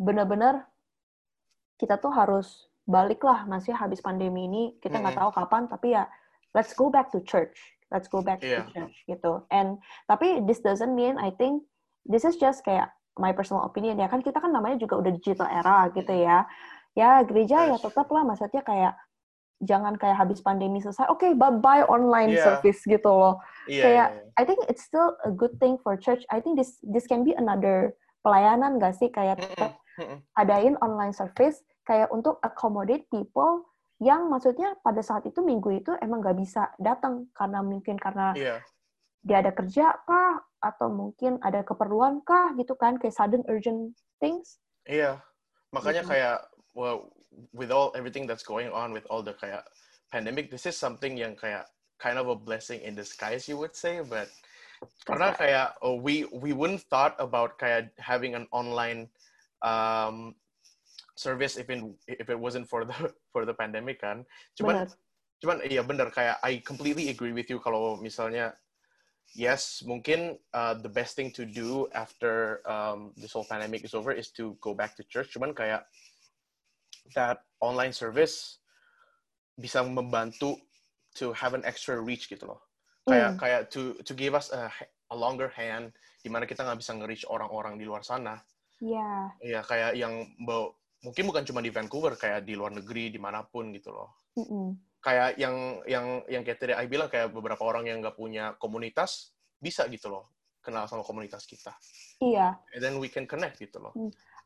benar-benar 0.00 0.66
kita 1.76 2.00
tuh 2.00 2.10
harus 2.10 2.66
balik 2.88 3.20
lah 3.22 3.44
masih 3.46 3.76
habis 3.76 4.02
pandemi 4.02 4.48
ini 4.48 4.62
kita 4.80 4.98
nggak 4.98 5.14
Mm-mm. 5.14 5.28
tahu 5.28 5.44
kapan 5.44 5.62
tapi 5.70 5.94
ya 5.94 6.08
let's 6.56 6.72
go 6.72 6.88
back 6.88 7.12
to 7.12 7.20
church 7.22 7.76
let's 7.92 8.08
go 8.08 8.24
back 8.24 8.40
Yeah. 8.40 8.64
to 8.64 8.72
church 8.72 8.96
gitu. 9.04 9.44
And 9.52 9.78
tapi 10.08 10.40
this 10.48 10.64
doesn't 10.64 10.96
mean 10.96 11.20
I 11.20 11.30
think 11.36 11.62
this 12.08 12.24
is 12.24 12.40
just 12.40 12.64
kayak 12.64 12.88
my 13.20 13.30
personal 13.30 13.62
opinion 13.62 14.00
ya. 14.00 14.08
Kan 14.08 14.24
kita 14.24 14.40
kan 14.40 14.50
namanya 14.50 14.80
juga 14.80 14.98
udah 14.98 15.12
digital 15.12 15.46
era 15.46 15.92
gitu 15.92 16.10
ya. 16.10 16.48
Ya 16.96 17.20
gereja 17.22 17.68
ya 17.68 17.76
tetap 17.76 18.08
lah 18.08 18.24
maksudnya 18.24 18.64
kayak 18.64 18.96
jangan 19.62 19.94
kayak 19.94 20.18
habis 20.18 20.42
pandemi 20.42 20.82
selesai 20.82 21.06
oke 21.06 21.22
bye 21.38 21.54
bye 21.54 21.86
online 21.86 22.34
Yeah. 22.34 22.58
service 22.58 22.82
gitu 22.82 23.06
loh. 23.06 23.38
Iya, 23.70 23.82
Kayak- 23.84 24.10
iya, 24.10 24.22
iya. 24.26 24.32
I 24.34 24.42
think 24.42 24.58
it's 24.66 24.82
still 24.82 25.14
a 25.22 25.30
good 25.30 25.54
thing 25.62 25.78
for 25.84 25.94
church. 25.94 26.24
I 26.32 26.42
think 26.42 26.56
this 26.58 26.80
this 26.82 27.06
can 27.06 27.22
be 27.22 27.36
another 27.36 27.94
pelayanan 28.26 28.80
gak 28.80 28.96
sih? 28.98 29.12
Kayak 29.12 29.38
tetap 29.44 29.76
adain 30.34 30.74
online 30.80 31.12
service 31.12 31.60
kayak 31.84 32.08
untuk 32.10 32.40
accommodate 32.40 33.06
people 33.12 33.66
yang 34.02 34.26
maksudnya 34.26 34.74
pada 34.82 34.98
saat 34.98 35.22
itu 35.30 35.38
minggu 35.40 35.70
itu 35.78 35.94
emang 36.02 36.18
nggak 36.20 36.38
bisa 36.42 36.74
datang 36.82 37.30
karena 37.32 37.62
mungkin 37.62 37.94
karena 37.94 38.34
Iya. 38.34 38.58
dia 39.22 39.36
ada 39.38 39.54
kerja 39.54 39.94
kah 40.02 40.42
atau 40.58 40.90
mungkin 40.90 41.38
ada 41.38 41.62
keperluan 41.62 42.18
kah 42.26 42.50
gitu 42.58 42.74
kan 42.74 42.98
kayak 42.98 43.14
sudden 43.14 43.46
urgent 43.46 43.94
things 44.18 44.58
Iya, 44.86 45.22
makanya 45.70 46.02
Gitu. 46.02 46.10
kayak 46.10 46.38
well, 46.74 47.14
with 47.54 47.70
all 47.70 47.94
everything 47.94 48.26
that's 48.26 48.42
going 48.42 48.68
on 48.74 48.90
with 48.90 49.06
all 49.06 49.22
the 49.22 49.34
kayak 49.38 49.62
pandemic, 50.10 50.50
this 50.50 50.66
is 50.66 50.74
something 50.74 51.14
yang 51.14 51.38
kayak 51.38 51.70
kind 52.02 52.18
of 52.18 52.26
a 52.26 52.34
blessing 52.34 52.82
in 52.82 52.98
disguise, 52.98 53.46
you 53.46 53.54
would 53.54 53.78
say. 53.78 54.02
But 54.02 54.26
karena 55.06 55.30
right. 55.30 55.38
kayak 55.38 55.68
oh, 55.86 55.94
we 55.94 56.26
we 56.34 56.50
wouldn't 56.50 56.82
thought 56.90 57.14
about 57.22 57.56
kayak 57.62 57.94
having 58.02 58.34
an 58.34 58.50
online 58.50 59.06
um, 59.62 60.34
service 61.22 61.54
if 61.54 61.70
in, 61.70 61.94
if 62.10 62.26
it 62.26 62.38
wasn't 62.38 62.66
for 62.66 62.82
the 62.82 62.94
for 63.32 63.46
the 63.46 63.54
pandemic 63.54 64.02
kan. 64.02 64.26
Cuman 64.58 64.82
benar. 64.82 64.98
cuman 65.38 65.56
iya 65.66 65.82
bener 65.86 66.10
kayak 66.10 66.42
I 66.42 66.58
completely 66.62 67.10
agree 67.14 67.30
with 67.34 67.46
you 67.50 67.62
kalau 67.62 67.98
misalnya 68.02 68.54
yes 69.38 69.82
mungkin 69.86 70.38
uh, 70.52 70.74
the 70.74 70.90
best 70.90 71.14
thing 71.14 71.30
to 71.34 71.46
do 71.46 71.86
after 71.94 72.60
um, 72.66 73.14
this 73.14 73.32
whole 73.32 73.46
pandemic 73.46 73.86
is 73.86 73.94
over 73.94 74.10
is 74.10 74.34
to 74.34 74.58
go 74.58 74.74
back 74.74 74.98
to 74.98 75.06
church. 75.06 75.30
Cuman 75.30 75.54
kayak 75.54 75.86
that 77.14 77.46
online 77.62 77.94
service 77.94 78.58
bisa 79.58 79.84
membantu 79.86 80.58
to 81.14 81.32
have 81.32 81.54
an 81.54 81.62
extra 81.62 82.00
reach 82.00 82.26
gitu 82.26 82.50
loh. 82.50 82.60
Kayak 83.06 83.30
Hmm. 83.34 83.40
kayak 83.40 83.62
to 83.70 83.98
to 84.06 84.12
give 84.14 84.34
us 84.34 84.50
a, 84.54 84.70
a 85.10 85.16
longer 85.16 85.50
hand 85.50 85.92
di 86.22 86.30
mana 86.30 86.46
kita 86.46 86.62
nggak 86.62 86.78
bisa 86.78 86.94
nge-reach 86.94 87.26
orang-orang 87.26 87.76
di 87.76 87.84
luar 87.84 88.06
sana. 88.06 88.38
Ya 88.82 89.30
ya 89.42 89.60
kayak 89.66 89.98
yang 89.98 90.26
mungkin 91.02 91.26
bukan 91.26 91.42
cuma 91.42 91.58
di 91.60 91.70
Vancouver 91.74 92.14
kayak 92.14 92.46
di 92.46 92.54
luar 92.54 92.72
negeri 92.72 93.10
di 93.10 93.18
mana 93.18 93.42
pun 93.42 93.74
gitu 93.74 93.90
loh. 93.90 94.14
Mm-mm. 94.38 94.78
kayak 95.02 95.34
yang 95.34 95.82
yang 95.84 96.22
yang 96.30 96.42
kayak 96.46 96.58
tadi 96.62 96.72
I 96.78 96.86
bilang 96.86 97.10
kayak 97.10 97.34
beberapa 97.34 97.66
orang 97.66 97.90
yang 97.90 97.98
nggak 97.98 98.14
punya 98.14 98.54
komunitas 98.62 99.34
bisa 99.58 99.82
gitu 99.90 100.06
loh 100.08 100.30
kenal 100.62 100.86
sama 100.86 101.02
komunitas 101.02 101.42
kita. 101.42 101.74
Iya. 102.22 102.54
And 102.70 102.80
then 102.80 103.02
we 103.02 103.10
can 103.10 103.26
connect 103.26 103.58
gitu 103.58 103.82
loh. 103.82 103.90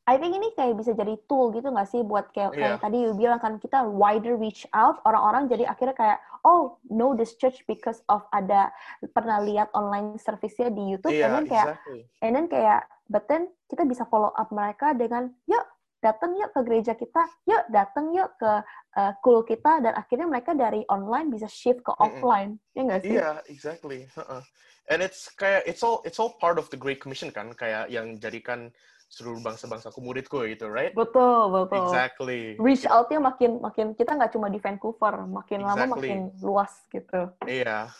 I 0.06 0.16
think 0.16 0.32
ini 0.38 0.54
kayak 0.56 0.78
bisa 0.78 0.96
jadi 0.96 1.18
tool 1.28 1.50
gitu 1.50 1.66
nggak 1.68 1.90
sih 1.90 2.00
buat 2.06 2.30
kayak, 2.30 2.54
kayak 2.56 2.78
Iya. 2.78 2.80
tadi 2.80 2.98
you 3.04 3.12
bilang 3.12 3.42
kan 3.42 3.58
kita 3.58 3.84
wider 3.84 4.38
reach 4.38 4.62
out 4.70 5.02
orang-orang 5.02 5.50
jadi 5.50 5.66
akhirnya 5.66 5.98
kayak 5.98 6.18
oh 6.46 6.78
know 6.86 7.12
this 7.12 7.34
church 7.36 7.66
because 7.66 8.00
of 8.06 8.22
ada 8.30 8.70
pernah 9.12 9.42
lihat 9.42 9.66
online 9.74 10.14
service-nya 10.16 10.70
di 10.70 10.94
YouTube 10.94 11.10
and 11.10 11.20
iya 11.20 11.28
then 11.34 11.46
kayak 11.50 11.66
exactly. 11.74 12.00
and 12.22 12.32
then 12.38 12.46
kayak 12.46 12.86
but 13.10 13.26
then 13.26 13.50
kita 13.66 13.82
bisa 13.82 14.06
follow 14.06 14.30
up 14.38 14.48
mereka 14.54 14.94
dengan 14.94 15.34
yuk 15.50 15.66
datang 16.06 16.38
yuk 16.38 16.54
ke 16.54 16.60
gereja 16.62 16.94
kita 16.94 17.22
yuk 17.50 17.66
datang 17.74 18.14
yuk 18.14 18.30
ke 18.38 18.52
uh, 18.94 19.12
cool 19.26 19.42
kita 19.42 19.82
dan 19.82 19.98
akhirnya 19.98 20.30
mereka 20.30 20.54
dari 20.54 20.86
online 20.86 21.34
bisa 21.34 21.50
shift 21.50 21.82
ke 21.82 21.90
offline. 21.98 22.62
Ya 22.78 22.82
nggak 22.86 23.00
sih? 23.02 23.12
Iya 23.18 23.30
exactly. 23.50 24.06
Uh-uh. 24.14 24.42
and 24.86 25.02
it's 25.02 25.26
kayak 25.34 25.66
it's 25.66 25.82
all 25.82 25.98
it's 26.06 26.22
all 26.22 26.38
part 26.38 26.62
of 26.62 26.70
the 26.70 26.78
Great 26.78 27.02
Commission 27.02 27.34
kan? 27.34 27.50
Kayak 27.58 27.90
yang 27.90 28.22
jadikan 28.22 28.70
seluruh 29.06 29.38
bangsa-bangsaku 29.38 30.02
muridku 30.02 30.42
gitu 30.50 30.66
right? 30.70 30.94
Betul 30.94 31.50
betul. 31.50 31.90
Exactly. 31.90 32.58
Reach 32.58 32.86
out-nya 32.86 33.22
makin 33.22 33.62
makin 33.62 33.94
kita 33.94 34.14
nggak 34.14 34.34
cuma 34.34 34.50
di 34.50 34.58
Vancouver 34.58 35.26
makin 35.26 35.62
lama 35.62 35.86
Exactly. 35.86 35.94
makin 35.94 36.20
luas 36.42 36.72
gitu. 36.90 37.20
Iya. 37.46 37.90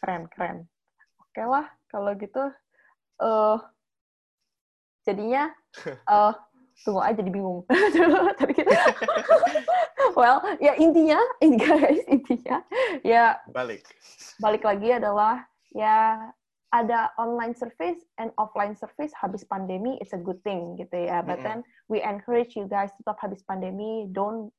Keren 0.00 0.28
keren. 0.32 0.58
Oke 1.20 1.42
lah 1.44 1.66
kalau 1.88 2.12
gitu 2.16 2.44
eh 3.22 3.58
jadinya 5.04 5.52
eh 5.86 6.34
tunggu 6.82 7.00
aja 7.02 7.18
jadi 7.18 7.30
bingung. 7.30 7.62
Tadi 8.38 8.52
kita 8.52 8.70
well 10.18 10.42
ya 10.58 10.74
intinya 10.76 11.18
ini 11.40 11.56
guys 11.56 12.02
intinya 12.10 12.62
ya 13.06 13.38
balik. 13.50 13.86
balik 14.42 14.66
lagi 14.66 14.98
adalah 14.98 15.46
ya 15.72 16.18
ada 16.72 17.12
online 17.20 17.54
service 17.54 18.00
and 18.16 18.32
offline 18.40 18.74
service 18.74 19.12
habis 19.14 19.44
pandemi 19.46 20.00
it's 20.02 20.16
a 20.16 20.20
good 20.20 20.40
thing 20.42 20.74
gitu 20.80 21.06
ya. 21.06 21.22
But 21.22 21.44
then 21.44 21.62
we 21.86 22.02
encourage 22.02 22.58
you 22.58 22.66
guys 22.66 22.90
tetap 22.98 23.20
habis 23.22 23.44
pandemi 23.46 24.10
don't 24.10 24.50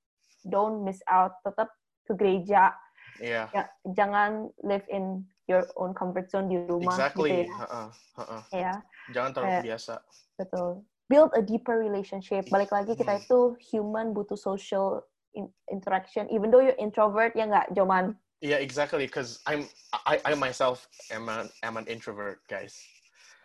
don't 0.48 0.86
miss 0.88 1.02
out 1.12 1.42
tetap 1.44 1.74
ke 2.08 2.14
gereja. 2.16 2.72
Iya. 3.20 3.50
Ya 3.52 3.64
jangan 3.98 4.54
live 4.64 4.86
in 4.88 5.26
your 5.52 5.68
own 5.76 5.92
comfort 5.92 6.32
zone 6.32 6.48
di 6.48 6.56
rumah 6.70 6.96
exactly. 6.96 7.44
gitu 7.44 7.52
ya. 7.52 7.56
uh-uh. 7.68 7.88
Uh-uh. 8.22 8.42
ya. 8.54 8.74
Jangan 9.12 9.30
terlalu 9.36 9.52
Kayak- 9.52 9.66
biasa. 9.68 9.96
betul 10.34 10.82
build 11.08 11.32
a 11.36 11.42
deeper 11.42 11.76
relationship 11.78 12.48
balik 12.48 12.72
lagi 12.72 12.96
kita 12.96 13.20
Hmm. 13.20 13.24
itu 13.24 13.40
human 13.60 14.12
butuh 14.16 14.40
social 14.40 15.04
in- 15.34 15.52
interaction 15.68 16.30
even 16.32 16.50
though 16.50 16.64
you're 16.64 16.78
introvert 16.80 17.36
ya 17.36 17.48
nggak 17.48 17.72
Joman 17.76 18.16
Yeah, 18.44 18.60
exactly. 18.60 19.08
Because 19.08 19.40
I'm 19.48 19.72
I, 20.04 20.20
I 20.28 20.36
myself 20.36 20.92
am 21.08 21.32
an 21.32 21.48
am 21.64 21.80
an 21.80 21.88
introvert, 21.88 22.44
guys. 22.52 22.76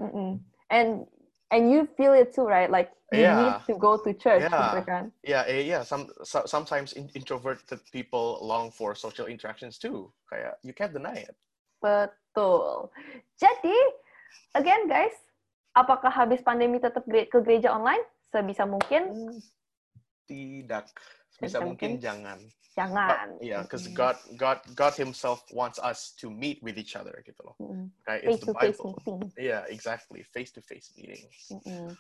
Mm-mm. 0.03 0.43
and 0.75 1.07
and 1.55 1.71
you 1.71 1.87
feel 1.95 2.19
it 2.19 2.35
too 2.35 2.43
right 2.43 2.67
like 2.67 2.91
you 3.15 3.23
Yeah. 3.23 3.39
need 3.39 3.55
to 3.71 3.79
go 3.79 3.95
to 3.95 4.11
church 4.11 4.43
Yeah. 4.51 4.83
kan 4.83 5.15
Yeah, 5.23 5.47
eh, 5.47 5.63
yeah. 5.63 5.87
Some 5.87 6.11
so, 6.27 6.43
sometimes 6.51 6.99
in, 6.99 7.07
introverted 7.15 7.79
people 7.95 8.43
long 8.43 8.75
for 8.75 8.99
social 8.99 9.31
interactions 9.31 9.79
too. 9.79 10.11
Kayak 10.27 10.59
you 10.67 10.75
can't 10.75 10.91
deny 10.91 11.23
it. 11.31 11.39
betul 11.79 12.91
jadi 13.39 13.79
again 14.59 14.91
guys 14.91 15.15
apakah 15.79 16.11
habis 16.11 16.43
pandemi 16.43 16.83
tetap 16.83 17.07
ke 17.07 17.39
gereja 17.47 17.71
online 17.71 18.03
sebisa 18.35 18.67
mungkin 18.67 19.15
Tidak. 20.29 20.85
Bisa 21.41 21.57
Sebisa 21.57 21.59
mungkin 21.65 21.97
mungkin. 21.97 22.05
jangan. 22.05 22.39
jangan 22.77 23.27
Yeah, 23.41 23.65
because. 23.65 23.89
God 23.97 24.17
God 24.37 24.59
God 24.77 24.95
Himself 24.95 25.41
wants 25.51 25.81
us 25.81 26.13
to 26.21 26.29
meet 26.29 26.61
with 26.61 26.77
each 26.77 26.95
other, 26.95 27.17
gitu 27.25 27.41
loh. 27.43 27.57
Kayak 28.05 28.21
face 28.23 28.29
it's 28.29 28.43
to 28.45 28.47
the 28.53 28.57
face 28.61 28.79
Bible. 28.79 28.87
meeting 28.93 29.19
Yeah, 29.41 29.63
exactly. 29.73 30.21
Face 30.35 30.51
to 30.53 30.61
face 30.61 30.93
meetings. 30.99 31.49
Mm-mm. 31.49 31.97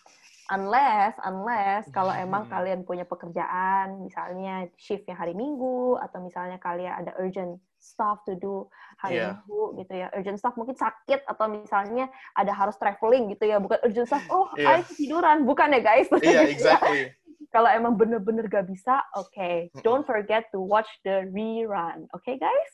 Unless, 0.48 1.20
unless 1.24 1.84
kalau 1.92 2.12
emang 2.16 2.48
Mhm. 2.48 2.52
kalian 2.52 2.80
punya 2.84 3.04
pekerjaan, 3.04 4.00
misalnya 4.00 4.68
shiftnya 4.80 5.12
hari 5.12 5.36
Minggu, 5.36 6.00
atau 6.00 6.24
misalnya 6.24 6.56
kalian 6.56 7.04
ada 7.04 7.12
urgent 7.20 7.60
stuff 7.88 8.20
to 8.28 8.36
do 8.36 8.68
hari 9.00 9.16
Iya. 9.18 9.40
Minggu 9.40 9.62
gitu 9.80 9.92
ya. 9.96 10.06
Urgent 10.12 10.38
stuff 10.38 10.54
mungkin 10.60 10.76
sakit 10.76 11.24
atau 11.24 11.48
misalnya 11.48 12.12
ada 12.36 12.52
harus 12.52 12.76
traveling 12.76 13.32
gitu 13.32 13.48
ya. 13.48 13.56
Bukan 13.56 13.80
urgent 13.80 14.06
stuff, 14.06 14.24
oh, 14.28 14.52
Iya. 14.54 14.68
ayo 14.68 14.82
ketiduran. 14.84 15.48
Bukan 15.48 15.72
ya 15.72 15.80
guys. 15.80 16.08
Yeah, 16.20 16.44
Gitu 16.52 16.60
exactly. 16.60 17.02
Kalau 17.48 17.72
emang 17.72 17.96
bener-bener 17.96 18.44
gak 18.44 18.68
bisa, 18.68 19.00
oke. 19.16 19.32
Mm-mm. 19.72 19.80
Don't 19.80 20.04
forget 20.04 20.52
to 20.52 20.60
watch 20.60 20.88
the 21.08 21.24
rerun. 21.32 22.04
Oke 22.12 22.36
guys? 22.36 22.70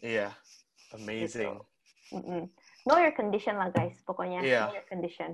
Iya, 0.00 0.32
yeah. 0.32 0.96
amazing. 0.96 1.60
Gitu. 1.60 2.16
Mm 2.16 2.22
-mm. 2.24 2.42
Know 2.88 2.96
your 3.00 3.12
condition 3.12 3.60
lah 3.60 3.68
guys, 3.68 4.00
pokoknya. 4.08 4.40
Yeah. 4.40 4.72
Know 4.72 4.76
your 4.80 4.88
condition. 4.88 5.30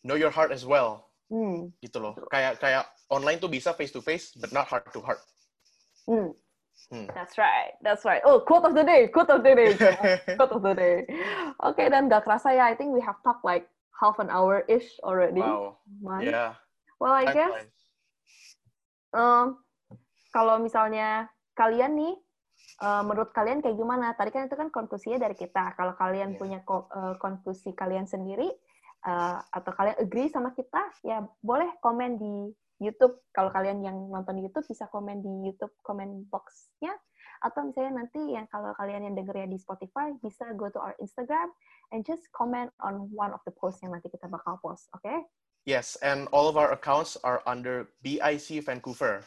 Know 0.00 0.16
your 0.16 0.32
heart 0.32 0.52
as 0.52 0.64
well. 0.64 1.12
Hmm. 1.32 1.72
Gitu 1.80 1.96
loh. 1.96 2.12
Kayak 2.28 2.60
kayak 2.60 2.84
online 3.08 3.40
tuh 3.40 3.48
bisa 3.48 3.72
face 3.72 3.92
to 3.92 4.04
face, 4.04 4.36
but 4.36 4.52
not 4.52 4.68
heart 4.68 4.88
to 4.92 5.00
heart. 5.00 5.24
Hmm. 6.04 6.36
Hmm. 6.90 7.06
That's 7.14 7.38
right, 7.38 7.72
that's 7.80 8.04
right. 8.04 8.20
Oh, 8.24 8.40
quote 8.40 8.64
of 8.64 8.74
the 8.74 8.82
day, 8.82 9.08
quote 9.08 9.30
of 9.30 9.42
the 9.42 9.54
day, 9.54 9.70
quote 10.36 10.52
of 10.52 10.60
the 10.60 10.74
day. 10.74 10.96
Oke, 11.60 11.78
okay, 11.78 11.86
dan 11.88 12.08
gak 12.08 12.24
kerasa 12.24 12.52
ya, 12.52 12.66
I 12.66 12.74
think 12.74 12.92
we 12.92 13.00
have 13.00 13.16
talked 13.22 13.44
like 13.44 13.68
half 13.96 14.18
an 14.18 14.28
hour-ish 14.28 14.98
already. 15.00 15.40
Wow. 15.40 15.80
Man. 16.02 16.26
Yeah. 16.26 16.58
Well, 16.98 17.12
I 17.12 17.24
Time 17.30 17.34
guess 17.34 17.52
flies. 17.54 17.76
um, 19.12 19.46
kalau 20.30 20.58
misalnya 20.58 21.26
kalian 21.52 21.96
nih, 21.96 22.14
uh, 22.80 23.02
menurut 23.02 23.30
kalian 23.30 23.60
kayak 23.60 23.76
gimana? 23.76 24.12
Tadi 24.12 24.30
kan 24.30 24.46
itu 24.46 24.56
kan 24.56 24.68
konklusinya 24.68 25.20
dari 25.20 25.34
kita. 25.34 25.72
Kalau 25.74 25.94
kalian 25.94 26.34
Yeah. 26.34 26.40
punya 26.40 26.58
ko- 26.62 26.88
uh, 26.88 27.16
konklusi 27.16 27.72
kalian 27.72 28.04
sendiri, 28.04 28.48
uh, 29.04 29.38
atau 29.48 29.72
kalian 29.72 29.96
agree 29.96 30.28
sama 30.28 30.52
kita, 30.52 30.80
ya 31.02 31.20
boleh 31.40 31.72
komen 31.80 32.16
di 32.16 32.34
YouTube. 32.82 33.22
Kalau 33.30 33.54
kalian 33.54 33.80
yang 33.86 33.96
nonton 34.10 34.42
YouTube 34.42 34.66
bisa 34.66 34.90
komen 34.90 35.22
di 35.22 35.30
YouTube 35.46 35.72
comment 35.86 36.10
box-nya. 36.28 36.92
Atau 37.42 37.66
misalnya 37.66 38.06
nanti 38.06 38.20
yang 38.34 38.46
kalau 38.50 38.70
kalian 38.78 39.10
yang 39.10 39.14
dengernya 39.18 39.50
di 39.50 39.58
Spotify 39.58 40.14
bisa 40.22 40.54
go 40.54 40.70
to 40.70 40.78
our 40.78 40.94
Instagram 41.02 41.50
and 41.90 42.06
just 42.06 42.26
comment 42.30 42.70
on 42.82 43.10
one 43.10 43.34
of 43.34 43.42
the 43.46 43.54
posts 43.54 43.82
yang 43.82 43.94
nanti 43.94 44.06
kita 44.10 44.30
bakal 44.30 44.58
post. 44.62 44.86
Oke? 44.94 45.26
Yes, 45.62 45.94
and 46.02 46.26
all 46.34 46.50
of 46.50 46.58
our 46.58 46.74
accounts 46.74 47.14
are 47.22 47.38
under 47.46 47.86
BIC 48.02 48.66
Vancouver. 48.66 49.22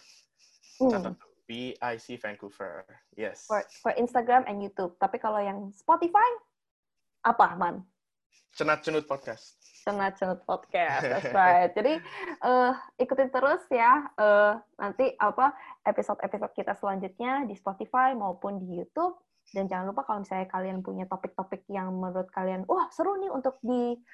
Tuh, 0.76 1.16
BIC 1.48 2.20
Vancouver. 2.20 2.84
Yes. 3.16 3.48
For, 3.48 3.64
for 3.80 3.96
Instagram 3.96 4.44
and 4.44 4.60
YouTube. 4.60 5.00
Tapi 5.00 5.16
kalau 5.16 5.40
yang 5.40 5.72
Spotify, 5.72 6.28
apa, 7.24 7.56
Man? 7.56 7.88
Cenat 8.56 8.80
Cenut 8.82 9.04
Podcast. 9.04 9.60
Cenat 9.84 10.18
Cenut 10.18 10.42
Podcast, 10.44 11.04
that's 11.06 11.30
right. 11.38 11.70
Jadi 11.76 12.00
eh, 12.42 12.72
ikutin 12.98 13.30
terus 13.30 13.62
ya 13.70 14.08
eh, 14.16 14.54
nanti 14.76 15.14
apa 15.20 15.54
episode-episode 15.84 16.54
kita 16.54 16.74
selanjutnya 16.74 17.46
di 17.46 17.54
Spotify 17.54 18.16
maupun 18.18 18.58
di 18.58 18.80
YouTube. 18.80 19.20
Dan 19.46 19.70
jangan 19.70 19.94
lupa 19.94 20.02
kalau 20.04 20.26
misalnya 20.26 20.50
kalian 20.50 20.82
punya 20.82 21.06
topik-topik 21.06 21.70
yang 21.70 21.94
menurut 21.94 22.26
kalian, 22.34 22.66
wah 22.66 22.90
seru 22.90 23.14
nih 23.22 23.30
untuk 23.30 23.54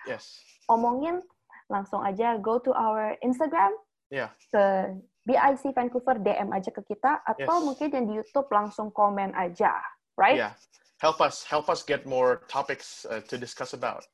Yes. 0.03 0.43
diomongin, 0.67 1.23
langsung 1.71 2.03
aja 2.03 2.36
go 2.36 2.60
to 2.60 2.75
our 2.75 3.15
Instagram 3.23 3.71
Yeah. 4.12 4.36
ke 4.51 4.91
BIC 5.23 5.71
Vancouver 5.71 6.19
DM 6.19 6.51
aja 6.51 6.67
ke 6.67 6.84
kita 6.84 7.23
atau 7.23 7.47
Yes. 7.47 7.63
mungkin 7.63 7.88
yang 7.95 8.05
di 8.12 8.13
YouTube 8.19 8.51
langsung 8.51 8.91
komen 8.91 9.31
aja, 9.31 9.71
right? 10.19 10.36
Yeah. 10.36 10.53
Help 11.02 11.20
us 11.20 11.44
help 11.44 11.68
us 11.68 11.82
get 11.82 12.06
more 12.06 12.46
topics 12.48 13.10
uh, 13.10 13.22
to 13.26 13.36
discuss 13.36 13.74
about. 13.74 14.06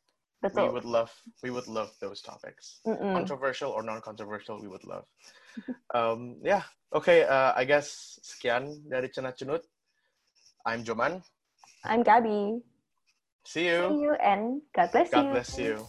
We 0.56 0.64
would 0.72 0.86
love 0.86 1.12
we 1.44 1.52
would 1.52 1.68
love 1.68 1.92
those 2.00 2.22
topics. 2.22 2.80
Mm-mm. 2.88 3.12
Controversial 3.12 3.72
or 3.72 3.84
non-controversial, 3.84 4.62
we 4.62 4.72
would 4.72 4.86
love. 4.88 5.04
Um, 5.96 6.36
yeah. 6.44 6.64
Okay. 6.94 7.24
Uh, 7.24 7.52
I 7.56 7.64
guess 7.64 8.20
sekian 8.24 8.88
dari 8.92 9.08
Cenut. 9.08 9.64
I'm 10.68 10.84
Joman. 10.84 11.24
I'm 11.84 12.04
Gabby. 12.04 12.60
See 13.48 13.72
you. 13.72 13.88
See 13.88 14.04
you. 14.04 14.12
you 14.12 14.14
and 14.20 14.62
God 14.76 14.92
bless 14.92 15.12
God 15.12 15.18
you. 15.18 15.24
God 15.24 15.32
bless 15.32 15.60
you. 15.60 15.88